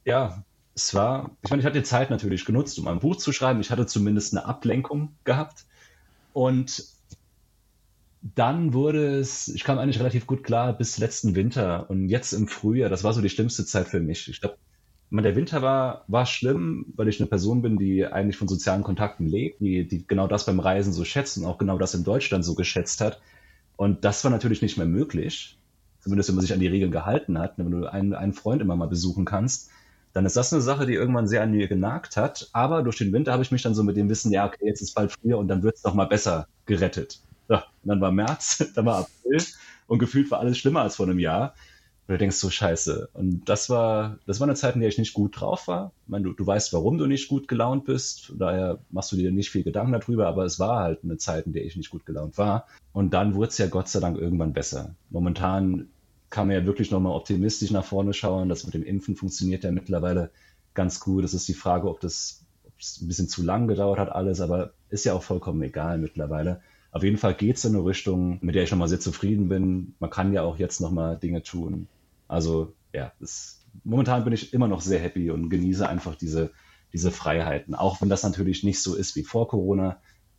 [0.06, 0.44] ja,
[0.74, 3.60] es war, ich meine, ich hatte die Zeit natürlich genutzt, um ein Buch zu schreiben.
[3.60, 5.66] Ich hatte zumindest eine Ablenkung gehabt.
[6.32, 6.86] Und
[8.22, 12.48] dann wurde es, ich kam eigentlich relativ gut klar bis letzten Winter und jetzt im
[12.48, 14.28] Frühjahr, das war so die schlimmste Zeit für mich.
[14.30, 14.58] Ich glaube,
[15.12, 19.28] der Winter war, war schlimm, weil ich eine Person bin, die eigentlich von sozialen Kontakten
[19.28, 22.44] lebt, die, die genau das beim Reisen so schätzt und auch genau das in Deutschland
[22.44, 23.22] so geschätzt hat.
[23.78, 25.58] Und das war natürlich nicht mehr möglich.
[26.00, 27.58] Zumindest wenn man sich an die Regeln gehalten hat.
[27.58, 29.70] Wenn du einen, einen Freund immer mal besuchen kannst,
[30.14, 32.50] dann ist das eine Sache, die irgendwann sehr an mir genagt hat.
[32.54, 34.82] Aber durch den Winter habe ich mich dann so mit dem Wissen, ja, okay, jetzt
[34.82, 37.22] ist bald Frühjahr und dann wird es noch mal besser gerettet.
[37.50, 39.44] Ja, und dann war März, dann war April
[39.88, 41.56] und gefühlt war alles schlimmer als vor einem Jahr.
[42.08, 43.10] Und du denkst so, scheiße.
[43.14, 45.92] Und das war, das war eine Zeit, in der ich nicht gut drauf war.
[46.06, 48.34] Ich meine, du, du weißt, warum du nicht gut gelaunt bist.
[48.38, 51.54] Daher machst du dir nicht viel Gedanken darüber, aber es war halt eine Zeit, in
[51.54, 52.66] der ich nicht gut gelaunt war.
[52.94, 54.96] Und dann wurde es ja Gott sei Dank irgendwann besser.
[55.10, 55.90] Momentan
[56.30, 58.48] kann man ja wirklich nochmal optimistisch nach vorne schauen.
[58.48, 60.32] Das mit dem Impfen funktioniert ja mittlerweile
[60.74, 61.26] ganz gut.
[61.26, 64.40] Es ist die Frage, ob das ob es ein bisschen zu lang gedauert hat alles,
[64.40, 66.62] aber ist ja auch vollkommen egal mittlerweile.
[66.92, 69.94] Auf jeden Fall geht es in eine Richtung, mit der ich nochmal sehr zufrieden bin.
[70.00, 71.88] Man kann ja auch jetzt nochmal Dinge tun,
[72.28, 76.52] also ja, das, momentan bin ich immer noch sehr happy und genieße einfach diese,
[76.94, 77.76] diese Freiheiten.
[77.76, 79.98] Auch wenn das natürlich nicht so ist wie vor Corona,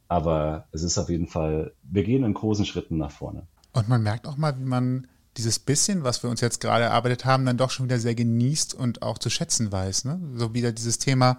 [0.09, 3.47] aber es ist auf jeden Fall, wir gehen in großen Schritten nach vorne.
[3.73, 7.25] Und man merkt auch mal, wie man dieses bisschen, was wir uns jetzt gerade erarbeitet
[7.25, 10.05] haben, dann doch schon wieder sehr genießt und auch zu schätzen weiß.
[10.05, 10.21] Ne?
[10.35, 11.39] So wieder dieses Thema,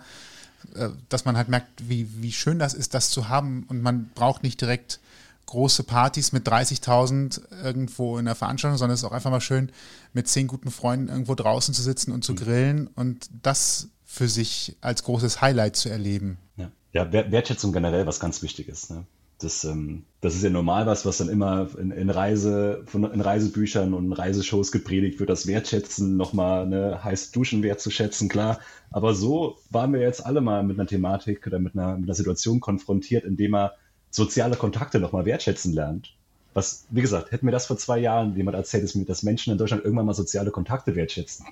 [1.09, 4.43] dass man halt merkt, wie, wie schön das ist, das zu haben und man braucht
[4.43, 4.99] nicht direkt
[5.45, 9.71] große Partys mit 30.000 irgendwo in der Veranstaltung, sondern es ist auch einfach mal schön,
[10.13, 12.37] mit zehn guten Freunden irgendwo draußen zu sitzen und zu mhm.
[12.37, 16.37] grillen und das für sich als großes Highlight zu erleben.
[16.57, 18.89] Ja, ja Wertschätzung generell was ganz Wichtiges.
[18.91, 19.05] Ne?
[19.39, 23.21] Das, ähm, das ist ja normal was, was dann immer in, in, Reise, von, in
[23.21, 28.59] Reisebüchern und Reiseshows gepredigt wird, das Wertschätzen, nochmal ne, heiß Duschen wertzuschätzen, klar.
[28.91, 32.15] Aber so waren wir jetzt alle mal mit einer Thematik oder mit einer, mit einer
[32.15, 33.69] Situation konfrontiert, in dem man
[34.11, 36.15] soziale Kontakte nochmal wertschätzen lernt.
[36.53, 39.85] Was, wie gesagt, hätte mir das vor zwei Jahren jemand erzählt, dass Menschen in Deutschland
[39.85, 41.45] irgendwann mal soziale Kontakte wertschätzen.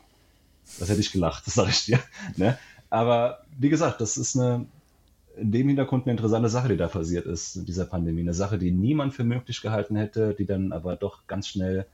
[0.79, 1.99] Das hätte ich gelacht, das sage ich dir.
[2.35, 2.57] Ne?
[2.89, 4.65] Aber wie gesagt, das ist eine,
[5.37, 8.21] in dem Hintergrund eine interessante Sache, die da passiert ist in dieser Pandemie.
[8.21, 11.85] Eine Sache, die niemand für möglich gehalten hätte, die dann aber doch ganz schnell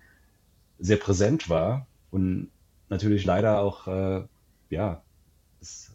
[0.79, 2.49] sehr präsent war und
[2.89, 4.23] natürlich leider auch, äh,
[4.69, 5.01] ja,
[5.59, 5.91] das,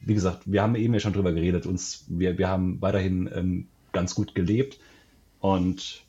[0.00, 3.68] wie gesagt, wir haben eben ja schon drüber geredet, uns, wir, wir haben weiterhin ähm,
[3.92, 4.78] ganz gut gelebt
[5.40, 6.04] und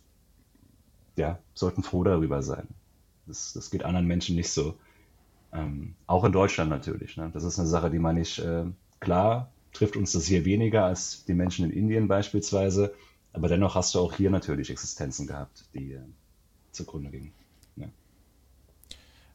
[1.16, 2.68] ja, sollten froh darüber sein.
[3.28, 4.78] Das, das geht anderen Menschen nicht so.
[5.51, 7.18] Ähm, auch in Deutschland natürlich.
[7.18, 7.30] Ne?
[7.34, 8.66] Das ist eine Sache, die man nicht, äh,
[8.99, 12.93] klar, trifft uns das hier weniger als die Menschen in Indien beispielsweise,
[13.34, 15.99] aber dennoch hast du auch hier natürlich Existenzen gehabt, die äh,
[16.72, 17.32] zugrunde gingen.
[17.76, 17.88] Ja.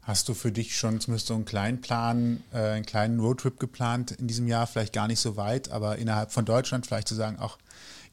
[0.02, 4.12] Hast du für dich schon zumindest so einen kleinen Plan, äh, einen kleinen Roadtrip geplant
[4.12, 7.38] in diesem Jahr, vielleicht gar nicht so weit, aber innerhalb von Deutschland vielleicht zu sagen,
[7.38, 7.58] auch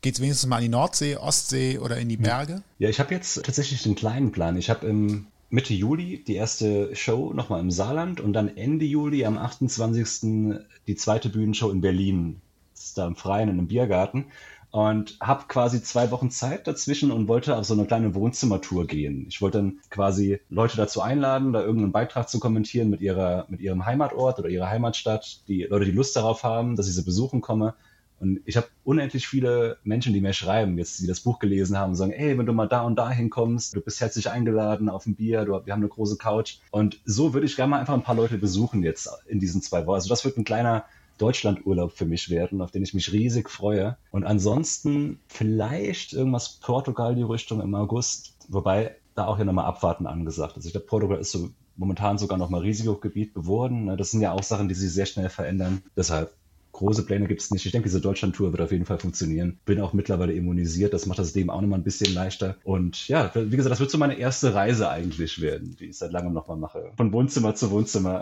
[0.01, 2.63] Geht es wenigstens mal an die Nordsee, Ostsee oder in die Berge?
[2.79, 4.57] Ja, ich habe jetzt tatsächlich einen kleinen Plan.
[4.57, 9.25] Ich habe im Mitte Juli die erste Show nochmal im Saarland und dann Ende Juli
[9.25, 10.61] am 28.
[10.87, 12.39] die zweite Bühnenshow in Berlin.
[12.73, 14.27] Das ist da im Freien in einem Biergarten.
[14.71, 19.25] Und habe quasi zwei Wochen Zeit dazwischen und wollte auf so eine kleine Wohnzimmertour gehen.
[19.27, 23.59] Ich wollte dann quasi Leute dazu einladen, da irgendeinen Beitrag zu kommentieren mit, ihrer, mit
[23.59, 25.41] ihrem Heimatort oder ihrer Heimatstadt.
[25.49, 27.73] Die Leute, die Lust darauf haben, dass ich sie besuchen komme
[28.21, 31.95] Und ich habe unendlich viele Menschen, die mir schreiben, jetzt die das Buch gelesen haben,
[31.95, 35.15] sagen, ey, wenn du mal da und da hinkommst, du bist herzlich eingeladen auf ein
[35.15, 36.59] Bier, du, wir haben eine große Couch.
[36.69, 39.87] Und so würde ich gerne mal einfach ein paar Leute besuchen jetzt in diesen zwei
[39.87, 39.95] Wochen.
[39.95, 40.85] Also das wird ein kleiner
[41.17, 43.97] Deutschlandurlaub für mich werden, auf den ich mich riesig freue.
[44.11, 50.05] Und ansonsten vielleicht irgendwas Portugal die Richtung im August, wobei da auch ja nochmal Abwarten
[50.05, 50.65] angesagt ist.
[50.65, 53.85] Ich glaube, Portugal ist so momentan sogar nochmal Risikogebiet geworden.
[53.85, 53.97] Ne?
[53.97, 55.81] Das sind ja auch Sachen, die sich sehr schnell verändern.
[55.95, 56.33] Deshalb
[56.81, 57.65] große Pläne gibt es nicht.
[57.65, 59.59] Ich denke, diese Deutschland-Tour wird auf jeden Fall funktionieren.
[59.65, 60.93] Bin auch mittlerweile immunisiert.
[60.93, 62.57] Das macht das Leben auch nochmal ein bisschen leichter.
[62.63, 66.11] Und ja, wie gesagt, das wird so meine erste Reise eigentlich werden, die ich seit
[66.11, 66.91] langem nochmal mache.
[66.97, 68.21] Von Wohnzimmer zu Wohnzimmer.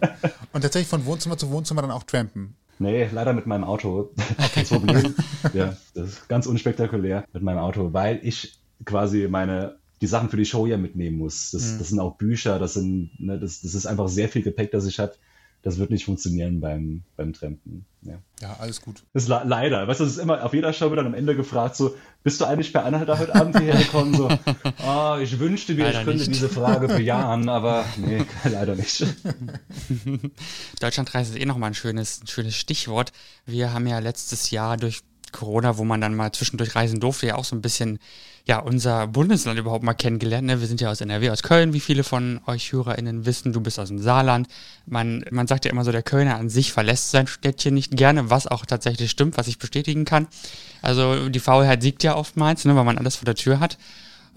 [0.52, 2.56] Und tatsächlich von Wohnzimmer zu Wohnzimmer dann auch trampen.
[2.78, 4.10] Nee, leider mit meinem Auto.
[4.54, 5.14] Das Problem.
[5.52, 10.38] ja, das ist ganz unspektakulär mit meinem Auto, weil ich quasi meine die Sachen für
[10.38, 11.50] die Show ja mitnehmen muss.
[11.50, 11.78] Das, mhm.
[11.78, 14.86] das sind auch Bücher, das sind, ne, das, das ist einfach sehr viel Gepäck, das
[14.86, 15.12] ich habe
[15.62, 17.84] das wird nicht funktionieren beim, beim Trampen.
[18.02, 18.14] Ja.
[18.40, 19.02] ja, alles gut.
[19.12, 19.86] Das ist leider.
[19.86, 22.40] Weißt du, das ist immer auf jeder Show wird dann am Ende gefragt, so, bist
[22.40, 24.14] du eigentlich per Anhalter heute Abend hierher gekommen?
[24.14, 24.30] So,
[24.86, 26.34] oh, ich wünschte mir, leider ich könnte nicht.
[26.34, 29.04] diese Frage bejahen, aber nee, leider nicht.
[30.80, 33.12] Deutschlandreise ist eh nochmal ein schönes, ein schönes Stichwort.
[33.44, 35.02] Wir haben ja letztes Jahr durch
[35.32, 37.98] Corona, wo man dann mal zwischendurch reisen durfte, ja auch so ein bisschen
[38.46, 40.46] ja, unser Bundesland überhaupt mal kennengelernt.
[40.46, 40.60] Ne?
[40.60, 43.52] Wir sind ja aus NRW, aus Köln, wie viele von euch HörerInnen wissen.
[43.52, 44.48] Du bist aus dem Saarland.
[44.86, 48.30] Man, man sagt ja immer so, der Kölner an sich verlässt sein Städtchen nicht gerne,
[48.30, 50.26] was auch tatsächlich stimmt, was ich bestätigen kann.
[50.82, 53.78] Also die Faulheit siegt ja oftmals, ne, weil man alles vor der Tür hat.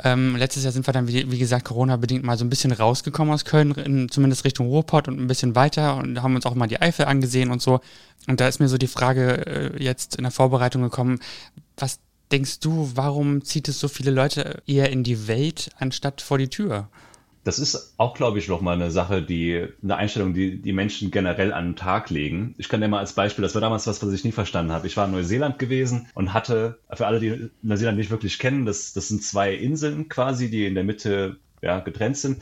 [0.03, 3.33] Ähm, letztes Jahr sind wir dann, wie, wie gesagt, Corona-bedingt mal so ein bisschen rausgekommen
[3.33, 6.67] aus Köln, in, zumindest Richtung Ruhrpott und ein bisschen weiter und haben uns auch mal
[6.67, 7.79] die Eifel angesehen und so.
[8.27, 11.19] Und da ist mir so die Frage äh, jetzt in der Vorbereitung gekommen,
[11.77, 11.99] was
[12.31, 16.47] denkst du, warum zieht es so viele Leute eher in die Welt anstatt vor die
[16.47, 16.87] Tür?
[17.43, 21.51] Das ist auch, glaube ich, nochmal eine Sache, die, eine Einstellung, die die Menschen generell
[21.51, 22.55] an den Tag legen.
[22.57, 24.87] Ich kann dir mal als Beispiel, das war damals was, was ich nie verstanden habe.
[24.87, 28.93] Ich war in Neuseeland gewesen und hatte, für alle, die Neuseeland nicht wirklich kennen, das,
[28.93, 32.41] das sind zwei Inseln quasi, die in der Mitte ja, getrennt sind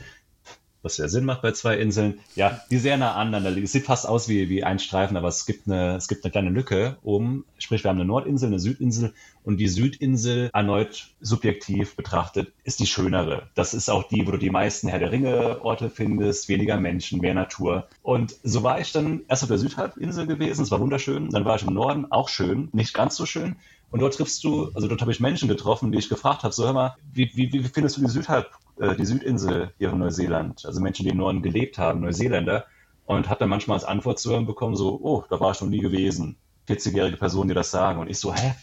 [0.82, 2.20] was ja Sinn macht bei zwei Inseln.
[2.34, 3.64] Ja, die sehr nah aneinander liegen.
[3.64, 6.30] Es sieht fast aus wie, wie ein Streifen, aber es gibt eine, es gibt eine
[6.30, 9.14] kleine Lücke um, sprich, wir haben eine Nordinsel, eine Südinsel
[9.44, 13.48] und die Südinsel erneut subjektiv betrachtet ist die schönere.
[13.54, 17.20] Das ist auch die, wo du die meisten Herr der Ringe Orte findest, weniger Menschen,
[17.20, 17.88] mehr Natur.
[18.02, 21.30] Und so war ich dann erst auf der Südhalbinsel gewesen, es war wunderschön.
[21.30, 23.56] Dann war ich im Norden, auch schön, nicht ganz so schön.
[23.92, 26.64] Und dort triffst du, also dort habe ich Menschen getroffen, die ich gefragt habe, so
[26.64, 30.64] hör mal, wie, wie, wie findest du die Südhalb, äh, die Südinsel hier in Neuseeland?
[30.64, 32.64] Also Menschen, die im Norden gelebt haben, Neuseeländer.
[33.04, 35.68] Und habe dann manchmal als Antwort zu hören bekommen, so, oh, da war ich noch
[35.68, 36.36] nie gewesen.
[36.68, 38.00] 40-jährige Personen, die das sagen.
[38.00, 38.54] Und ich so, hä?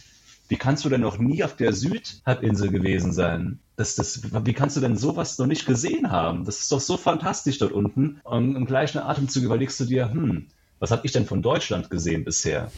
[0.47, 3.59] Wie kannst du denn noch nie auf der Südhalbinsel gewesen sein?
[3.75, 6.43] Das, das, wie kannst du denn sowas noch nicht gesehen haben?
[6.43, 8.19] Das ist doch so fantastisch dort unten.
[8.23, 10.47] Und im gleichen Atemzug überlegst du dir, hm,
[10.79, 12.71] was habe ich denn von Deutschland gesehen bisher?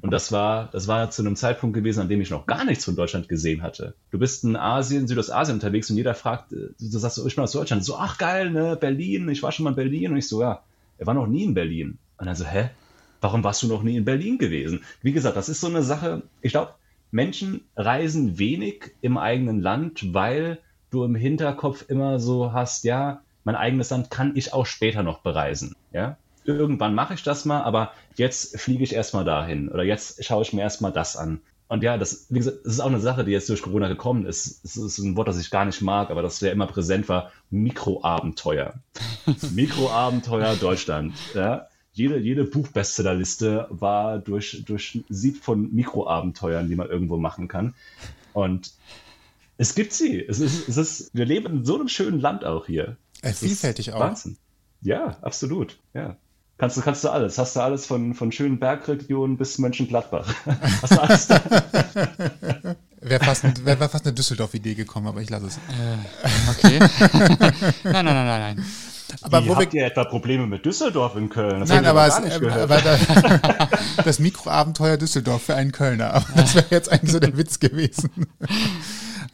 [0.00, 2.84] Und das war, das war zu einem Zeitpunkt gewesen, an dem ich noch gar nichts
[2.84, 3.94] von Deutschland gesehen hatte.
[4.10, 7.44] Du bist in Asien, Südostasien unterwegs und jeder fragt, äh, du sagst so, ich bin
[7.44, 7.84] aus Deutschland.
[7.84, 10.12] So, ach geil, ne, Berlin, ich war schon mal in Berlin.
[10.12, 10.62] Und ich so, ja,
[10.98, 11.98] er war noch nie in Berlin.
[12.16, 12.70] Und dann so, hä?
[13.20, 14.84] Warum warst du noch nie in Berlin gewesen?
[15.02, 16.74] Wie gesagt, das ist so eine Sache, ich glaube,
[17.10, 20.58] Menschen reisen wenig im eigenen Land, weil
[20.90, 25.20] du im Hinterkopf immer so hast, ja, mein eigenes Land kann ich auch später noch
[25.20, 25.74] bereisen.
[25.92, 26.16] Ja,
[26.48, 30.52] irgendwann mache ich das mal, aber jetzt fliege ich erstmal dahin oder jetzt schaue ich
[30.52, 31.40] mir erstmal das an.
[31.68, 34.24] Und ja, das, wie gesagt, das ist auch eine Sache, die jetzt durch Corona gekommen
[34.24, 34.64] ist.
[34.64, 37.30] Es ist ein Wort, das ich gar nicht mag, aber das ja immer präsent war.
[37.50, 38.74] Mikroabenteuer.
[39.54, 41.14] Mikroabenteuer Deutschland.
[41.34, 41.68] Ja?
[41.92, 47.74] Jede, jede Buchbestsellerliste war durch, durch Sieb von Mikroabenteuern, die man irgendwo machen kann.
[48.32, 48.72] Und
[49.58, 50.24] es gibt sie.
[50.24, 52.96] Es ist, es ist, wir leben in so einem schönen Land auch hier.
[53.20, 54.00] Äh, vielfältig auch.
[54.00, 54.38] Wahnsinn.
[54.80, 55.78] Ja, absolut.
[55.92, 56.16] Ja.
[56.58, 57.38] Kannst du, kannst du alles.
[57.38, 60.26] Hast du alles von, von schönen Bergregionen bis Mönchengladbach.
[60.82, 61.40] Hast du alles da?
[63.00, 65.56] Wäre fast, wär fast eine Düsseldorf-Idee gekommen, aber ich lasse es.
[65.56, 66.78] Äh, okay.
[67.84, 68.64] nein, nein, nein, nein, nein.
[69.22, 71.60] Aber Wie, wo habt ihr etwa Probleme mit Düsseldorf in Köln?
[71.60, 73.68] Das Nein, aber, es, aber da,
[74.04, 76.12] das Mikroabenteuer Düsseldorf für einen Kölner.
[76.12, 78.10] Aber das wäre jetzt eigentlich so der Witz gewesen.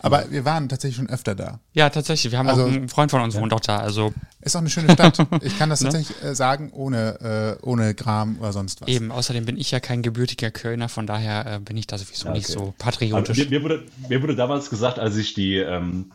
[0.04, 1.60] Aber wir waren tatsächlich schon öfter da.
[1.72, 2.30] Ja, tatsächlich.
[2.30, 3.40] Wir haben also, auch einen Freund von uns ja.
[3.40, 3.78] wohnt auch da.
[3.78, 5.18] Also ist auch eine schöne Stadt.
[5.42, 5.90] Ich kann das ne?
[5.90, 8.88] tatsächlich äh, sagen, ohne, äh, ohne Gram oder sonst was.
[8.88, 12.28] Eben, außerdem bin ich ja kein gebürtiger Kölner, von daher äh, bin ich da sowieso
[12.28, 12.38] okay.
[12.38, 13.38] nicht so patriotisch.
[13.38, 16.12] Mir, mir, wurde, mir wurde damals gesagt, als ich die, ähm,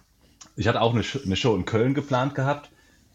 [0.55, 2.69] ich hatte auch eine, eine Show in Köln geplant gehabt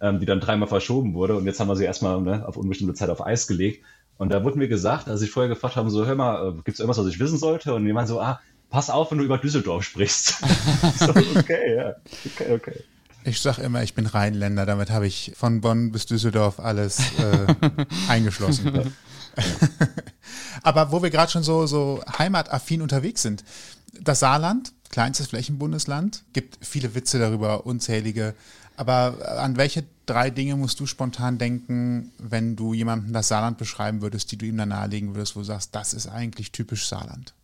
[0.05, 1.37] ähm, die dann dreimal verschoben wurde.
[1.37, 3.85] Und jetzt haben wir sie erstmal ne, auf unbestimmte Zeit auf Eis gelegt.
[4.17, 6.75] Und da wurde mir gesagt, als ich vorher gefragt habe, so, hör mal, äh, gibt
[6.75, 7.75] es irgendwas, was ich wissen sollte?
[7.75, 8.41] Und jemand so, ah,
[8.71, 10.39] pass auf, wenn du über Düsseldorf sprichst.
[10.99, 11.95] so, okay, ja.
[12.25, 12.85] Okay, okay.
[13.27, 17.47] Ich sag immer, ich bin Rheinländer, damit habe ich von Bonn bis Düsseldorf alles äh,
[18.09, 18.93] eingeschlossen.
[20.63, 23.43] Aber wo wir gerade schon so, so heimataffin unterwegs sind,
[23.99, 28.35] das Saarland, kleinstes Flächenbundesland, gibt viele Witze darüber, unzählige.
[28.77, 34.03] Aber an welche drei Dinge musst du spontan denken, wenn du jemandem das Saarland beschreiben
[34.03, 37.35] würdest, die du ihm dann nahelegen würdest, wo du sagst, das ist eigentlich typisch Saarland?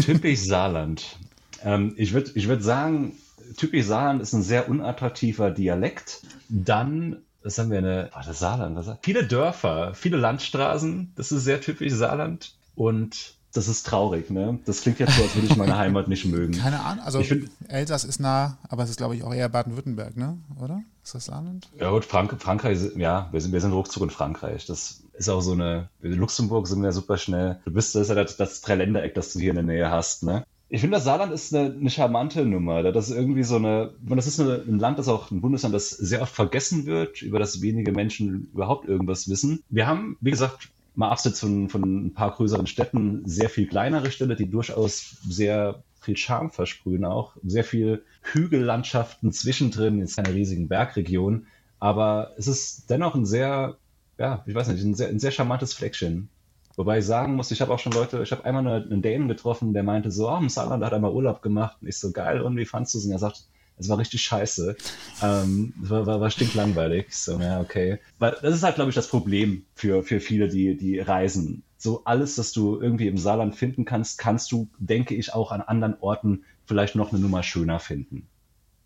[0.00, 1.16] Typisch Saarland.
[1.62, 3.12] Ähm, ich würde ich würd sagen,
[3.56, 6.22] typisch Saarland ist ein sehr unattraktiver Dialekt.
[6.48, 11.60] Dann, was haben wir eine, warte, Saarland, was, viele Dörfer, viele Landstraßen, das ist sehr
[11.60, 12.54] typisch Saarland.
[12.74, 14.58] Und das ist traurig, ne?
[14.66, 16.52] Das klingt jetzt so, als würde ich meine Heimat nicht mögen.
[16.52, 19.48] Keine Ahnung, also Ich find- Elsass ist nah, aber es ist, glaube ich, auch eher
[19.48, 20.36] Baden-Württemberg, ne?
[20.60, 20.82] Oder?
[21.02, 21.68] Ist das Saarland?
[21.80, 24.66] Ja gut, Frank Frankreich, ja, wir sind, wir sind ruckzuck in Frankreich.
[24.66, 27.60] Das ist auch so eine, in Luxemburg sind wir super schnell.
[27.64, 30.22] Du bist, das ist ja das, das Dreiländereck, das du hier in der Nähe hast,
[30.22, 30.44] ne?
[30.68, 32.82] Ich finde, das Saarland ist eine, eine charmante Nummer.
[32.82, 35.90] Das ist irgendwie so eine, das ist eine, ein Land, das auch ein Bundesland, das
[35.90, 39.62] sehr oft vergessen wird, über das wenige Menschen überhaupt irgendwas wissen.
[39.70, 44.10] Wir haben, wie gesagt, mal abseits von, von ein paar größeren Städten, sehr viel kleinere
[44.10, 47.36] Städte, die durchaus sehr viel Charme versprühen auch.
[47.44, 51.46] Sehr viel Hügellandschaften zwischendrin, jetzt keine riesigen Bergregionen.
[51.78, 53.76] Aber es ist dennoch ein sehr,
[54.18, 56.28] ja, ich weiß nicht, ein sehr, ein sehr charmantes Fleckchen.
[56.76, 59.28] Wobei ich sagen muss, ich habe auch schon Leute, ich habe einmal eine- einen Dänen
[59.28, 61.78] getroffen, der meinte so, oh, im Saarland hat er mal Urlaub gemacht.
[61.80, 63.06] Und ich so, geil, und wie fandst du es?
[63.06, 63.44] Und er sagt,
[63.78, 64.76] es war richtig scheiße.
[65.22, 67.14] Ähm, es war, war, war stinklangweilig.
[67.14, 67.98] So, ja, okay.
[68.18, 71.62] Weil das ist halt, glaube ich, das Problem für, für viele, die, die reisen.
[71.78, 75.60] So alles, das du irgendwie im Saarland finden kannst, kannst du, denke ich, auch an
[75.62, 78.28] anderen Orten vielleicht noch eine Nummer schöner finden.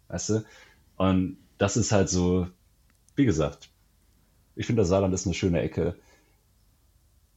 [0.08, 0.44] Weißt du?
[0.96, 2.48] Und das ist halt so,
[3.16, 3.69] wie gesagt,
[4.60, 5.96] ich finde, das Saarland ist eine schöne Ecke.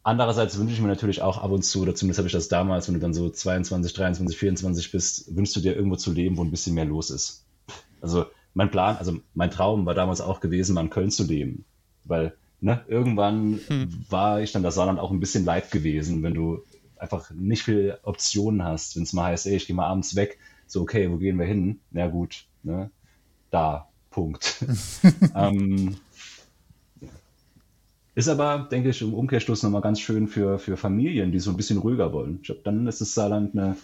[0.04, 2.88] Andererseits wünsche ich mir natürlich auch ab und zu, oder zumindest habe ich das damals,
[2.88, 6.44] wenn du dann so 22, 23, 24 bist, wünschst du dir irgendwo zu leben, wo
[6.44, 7.46] ein bisschen mehr los ist.
[8.02, 11.64] Also mein Plan, also mein Traum war damals auch gewesen, mal in Köln zu leben.
[12.04, 13.62] Weil ne, irgendwann
[14.10, 16.62] war ich dann das Saarland auch ein bisschen leid gewesen, wenn du
[16.98, 20.40] einfach nicht viele Optionen hast, wenn es mal heißt, ey, ich gehe mal abends weg,
[20.68, 21.80] so okay, wo gehen wir hin?
[21.92, 22.92] Na gut, ne?
[23.50, 24.66] Da, Punkt.
[25.36, 25.96] ähm,
[28.16, 31.57] ist aber, denke ich, im Umkehrschluss nochmal ganz schön für, für Familien, die so ein
[31.57, 32.39] bisschen ruhiger wollen.
[32.41, 33.76] Ich glaub, dann ist das Saarland eine,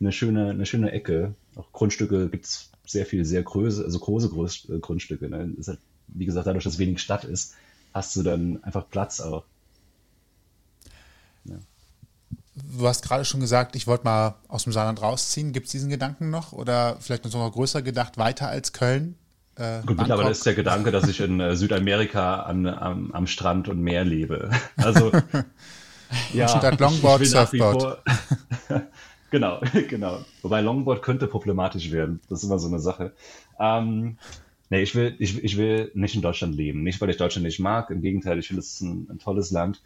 [0.00, 1.34] eine, schöne, eine schöne Ecke.
[1.56, 5.28] Auch Grundstücke gibt es sehr viel, sehr große, also große Groß, äh, Grundstücke.
[5.28, 5.54] Ne?
[5.66, 5.78] Halt,
[6.08, 7.54] wie gesagt, dadurch, dass wenig Stadt ist,
[7.92, 9.44] hast du dann einfach Platz auch.
[12.54, 15.52] Du hast gerade schon gesagt, ich wollte mal aus dem Saarland rausziehen.
[15.52, 16.52] Gibt es diesen Gedanken noch?
[16.52, 19.16] Oder vielleicht noch größer gedacht, weiter als Köln?
[19.56, 23.68] Äh, Gut, mittlerweile ist der Gedanke, dass ich in äh, Südamerika an, am, am Strand
[23.68, 24.50] und Meer lebe.
[24.76, 25.12] Also,
[26.32, 28.02] ja, statt Longboard, ich nach wie Surfboard.
[29.30, 30.24] genau, genau.
[30.42, 32.20] Wobei Longboard könnte problematisch werden.
[32.28, 33.12] Das ist immer so eine Sache.
[33.60, 34.18] Ähm,
[34.70, 36.82] nee, ich will, ich, ich will nicht in Deutschland leben.
[36.82, 37.90] Nicht, weil ich Deutschland nicht mag.
[37.90, 39.82] Im Gegenteil, ich finde es ist ein, ein tolles Land.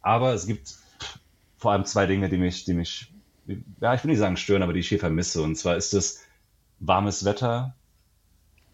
[0.00, 0.76] Aber es gibt
[1.58, 3.12] vor allem zwei Dinge, die mich, die mich,
[3.80, 5.42] ja, ich will nicht sagen stören, aber die ich hier vermisse.
[5.42, 6.22] Und zwar ist es
[6.78, 7.74] warmes Wetter,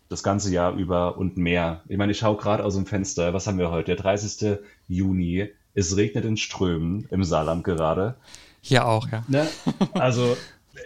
[0.08, 1.82] das ganze Jahr über und mehr.
[1.88, 3.34] Ich meine, ich schaue gerade aus dem Fenster.
[3.34, 3.94] Was haben wir heute?
[3.94, 4.58] Der 30.
[4.88, 5.50] Juni.
[5.74, 8.16] Es regnet in Strömen im Saarland gerade.
[8.60, 9.24] Hier auch, ja.
[9.28, 9.46] Ne?
[9.92, 10.36] Also,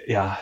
[0.07, 0.39] ja.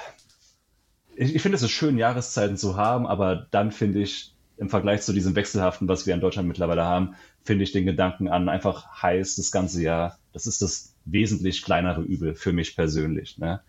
[1.16, 5.02] Ich, ich finde es ist schön, Jahreszeiten zu haben, aber dann finde ich, im Vergleich
[5.02, 7.14] zu diesem Wechselhaften, was wir in Deutschland mittlerweile haben,
[7.44, 10.18] finde ich den Gedanken an einfach heiß das ganze Jahr.
[10.32, 13.38] Das ist das wesentlich kleinere Übel für mich persönlich.
[13.38, 13.60] Ne?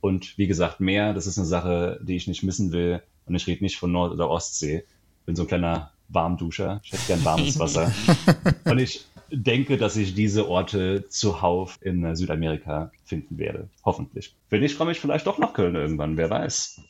[0.00, 3.02] Und wie gesagt, mehr, das ist eine Sache, die ich nicht missen will.
[3.26, 4.84] Und ich rede nicht von Nord- oder Ostsee.
[5.26, 6.80] Bin so ein kleiner Warmduscher.
[6.84, 7.92] Ich hätte gern warmes Wasser.
[8.64, 13.68] Und ich denke, dass ich diese Orte zuhauf in Südamerika finden werde.
[13.84, 14.34] Hoffentlich.
[14.50, 16.16] Wenn nicht, komme ich vielleicht doch nach Köln irgendwann.
[16.18, 16.80] Wer weiß.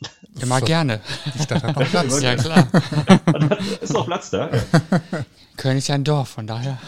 [0.41, 0.65] Immer So.
[0.65, 0.99] gerne.
[1.33, 2.21] Die Stadt hat noch Platz.
[2.21, 2.67] Ja, klar.
[3.79, 4.49] ist noch Platz da.
[5.57, 6.79] Köln ist ja ein Dorf, von daher.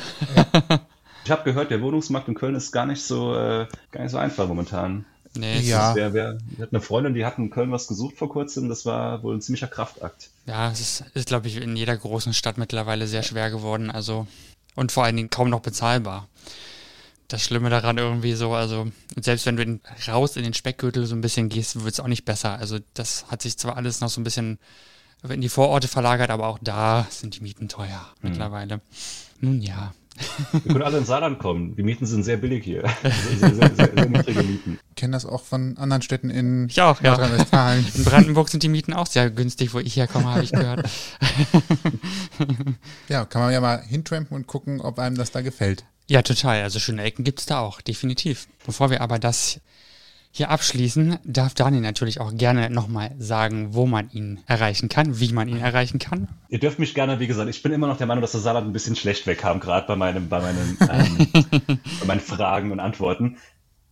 [1.23, 4.17] Ich habe gehört, der Wohnungsmarkt in Köln ist gar nicht so, äh, gar nicht so
[4.17, 5.05] einfach momentan.
[5.35, 5.95] Nee, Ja.
[5.95, 8.69] Wer, wer, ich hatte eine Freundin, die hat in Köln was gesucht vor kurzem.
[8.69, 10.29] Das war wohl ein ziemlicher Kraftakt.
[10.45, 13.89] ja, es ist, ist glaube ich, in jeder großen Stadt mittlerweile sehr schwer geworden.
[13.91, 14.27] Also,
[14.75, 16.27] und vor allen Dingen kaum noch bezahlbar.
[17.27, 18.87] Das Schlimme daran irgendwie so, also
[19.19, 22.23] selbst wenn du raus in den Speckgürtel so ein bisschen gehst, wird es auch nicht
[22.23, 22.59] besser.
[22.59, 24.59] Also das hat sich zwar alles noch so ein bisschen
[25.27, 28.79] in die Vororte verlagert, aber auch da sind die Mieten teuer mittlerweile.
[29.39, 29.93] Nun ja.
[30.51, 31.75] Wir können alle ins Saarland kommen.
[31.75, 32.83] Die Mieten sind sehr billig hier.
[33.39, 34.79] Sehr, sehr, sehr, sehr niedrige Mieten.
[34.89, 37.11] Ich kenne das auch von anderen Städten in Ich auch, ja.
[37.11, 37.85] Nordrhein-Westfalen.
[37.95, 40.89] In Brandenburg sind die Mieten auch sehr günstig, wo ich herkomme, habe ich gehört.
[43.07, 45.85] Ja, kann man ja mal hintrampen und gucken, ob einem das da gefällt.
[46.07, 46.61] Ja, total.
[46.63, 48.47] Also schöne Ecken gibt es da auch, definitiv.
[48.65, 49.59] Bevor wir aber das
[50.37, 55.31] Hier abschließen darf Daniel natürlich auch gerne nochmal sagen, wo man ihn erreichen kann, wie
[55.31, 56.27] man ihn erreichen kann.
[56.49, 58.67] Ihr dürft mich gerne, wie gesagt, ich bin immer noch der Meinung, dass der Saarland
[58.67, 63.37] ein bisschen schlecht wegkam, gerade bei, meinem, bei, meinen, ähm, bei meinen Fragen und Antworten.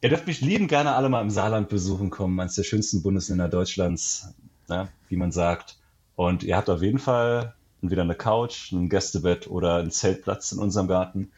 [0.01, 3.47] Ihr dürft mich lieben gerne alle mal im Saarland besuchen kommen, eines der schönsten Bundesländer
[3.47, 4.33] Deutschlands,
[4.67, 5.77] ne, wie man sagt.
[6.17, 10.59] Und ihr habt auf jeden Fall entweder eine Couch, ein Gästebett oder einen Zeltplatz in
[10.59, 11.31] unserem Garten.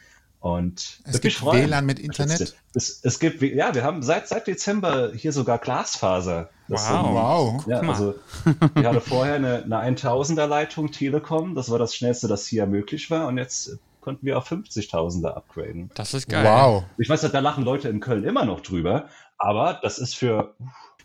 [0.46, 2.56] Und es gibt WLAN mit Internet.
[2.76, 6.52] Es, es, gibt, ja, wir haben seit, seit Dezember hier sogar Glasfaser.
[6.68, 6.92] Das wow.
[6.92, 7.68] Sind, wow.
[7.68, 8.14] Ja, also
[8.76, 11.56] wir hatten vorher eine, eine 1000er Leitung Telekom.
[11.56, 13.26] Das war das schnellste, das hier möglich war.
[13.26, 15.90] Und jetzt konnten wir auf 50.000er upgraden.
[15.96, 16.46] Das ist geil.
[16.46, 16.84] Wow.
[17.00, 19.10] Ich weiß, da lachen Leute in Köln immer noch drüber.
[19.40, 20.54] Aber das ist für,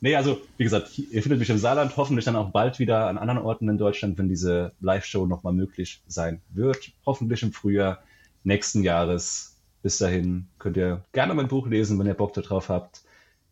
[0.02, 3.16] Nee, also wie gesagt, ihr findet mich im Saarland, hoffentlich dann auch bald wieder an
[3.16, 6.92] anderen Orten in Deutschland, wenn diese Live-Show nochmal möglich sein wird.
[7.06, 8.02] Hoffentlich im Frühjahr
[8.44, 9.56] nächsten Jahres.
[9.82, 13.02] Bis dahin könnt ihr gerne mein Buch lesen, wenn ihr Bock darauf habt.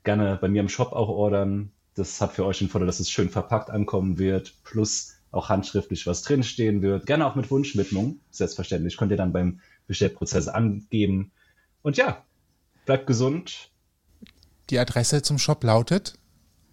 [0.04, 1.72] Gerne bei mir im Shop auch ordern.
[1.94, 6.06] Das hat für euch den Vorteil, dass es schön verpackt ankommen wird, plus auch handschriftlich
[6.06, 7.06] was drinstehen wird.
[7.06, 8.96] Gerne auch mit Wunschwidmung, selbstverständlich.
[8.96, 11.32] Könnt ihr dann beim Bestellprozess angeben.
[11.82, 12.24] Und ja,
[12.86, 13.70] bleibt gesund.
[14.70, 16.18] Die Adresse zum Shop lautet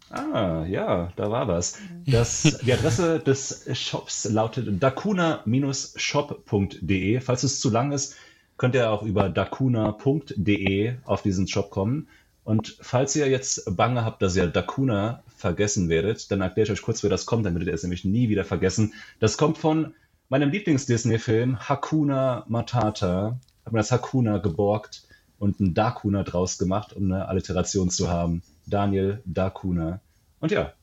[0.09, 1.77] Ah, ja, da war was.
[2.05, 7.21] Das, die Adresse des Shops lautet dakuna-shop.de.
[7.21, 8.15] Falls es zu lang ist,
[8.57, 12.09] könnt ihr auch über dakuna.de auf diesen Shop kommen.
[12.43, 16.83] Und falls ihr jetzt Bange habt, dass ihr Dakuna vergessen werdet, dann erkläre ich euch
[16.83, 18.93] kurz, wie das kommt, dann werdet ihr es nämlich nie wieder vergessen.
[19.19, 19.95] Das kommt von
[20.29, 23.39] meinem Lieblings-Disney-Film Hakuna Matata.
[23.65, 25.07] Hab mir das Hakuna geborgt
[25.39, 28.43] und ein Dakuna draus gemacht, um eine Alliteration zu haben.
[28.67, 29.99] Daniel Dakuna.
[30.39, 30.73] Und ja,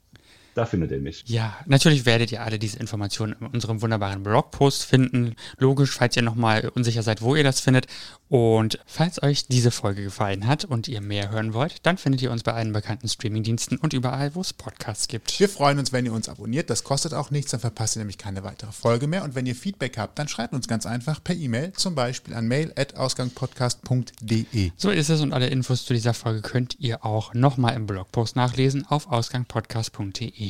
[0.55, 1.24] da findet ihr mich.
[1.26, 5.34] Ja, natürlich werdet ihr alle diese Informationen in unserem wunderbaren Blogpost finden.
[5.59, 7.86] Logisch, falls ihr nochmal unsicher seid, wo ihr das findet.
[8.28, 12.30] Und falls euch diese Folge gefallen hat und ihr mehr hören wollt, dann findet ihr
[12.30, 15.38] uns bei allen bekannten Streamingdiensten und überall, wo es Podcasts gibt.
[15.38, 16.70] Wir freuen uns, wenn ihr uns abonniert.
[16.70, 19.22] Das kostet auch nichts, dann verpasst ihr nämlich keine weitere Folge mehr.
[19.24, 22.48] Und wenn ihr Feedback habt, dann schreibt uns ganz einfach per E-Mail, zum Beispiel an
[22.48, 24.70] mail.ausgangpodcast.de.
[24.76, 28.34] So ist es und alle Infos zu dieser Folge könnt ihr auch nochmal im Blogpost
[28.34, 30.41] nachlesen auf ausgangpodcast.de.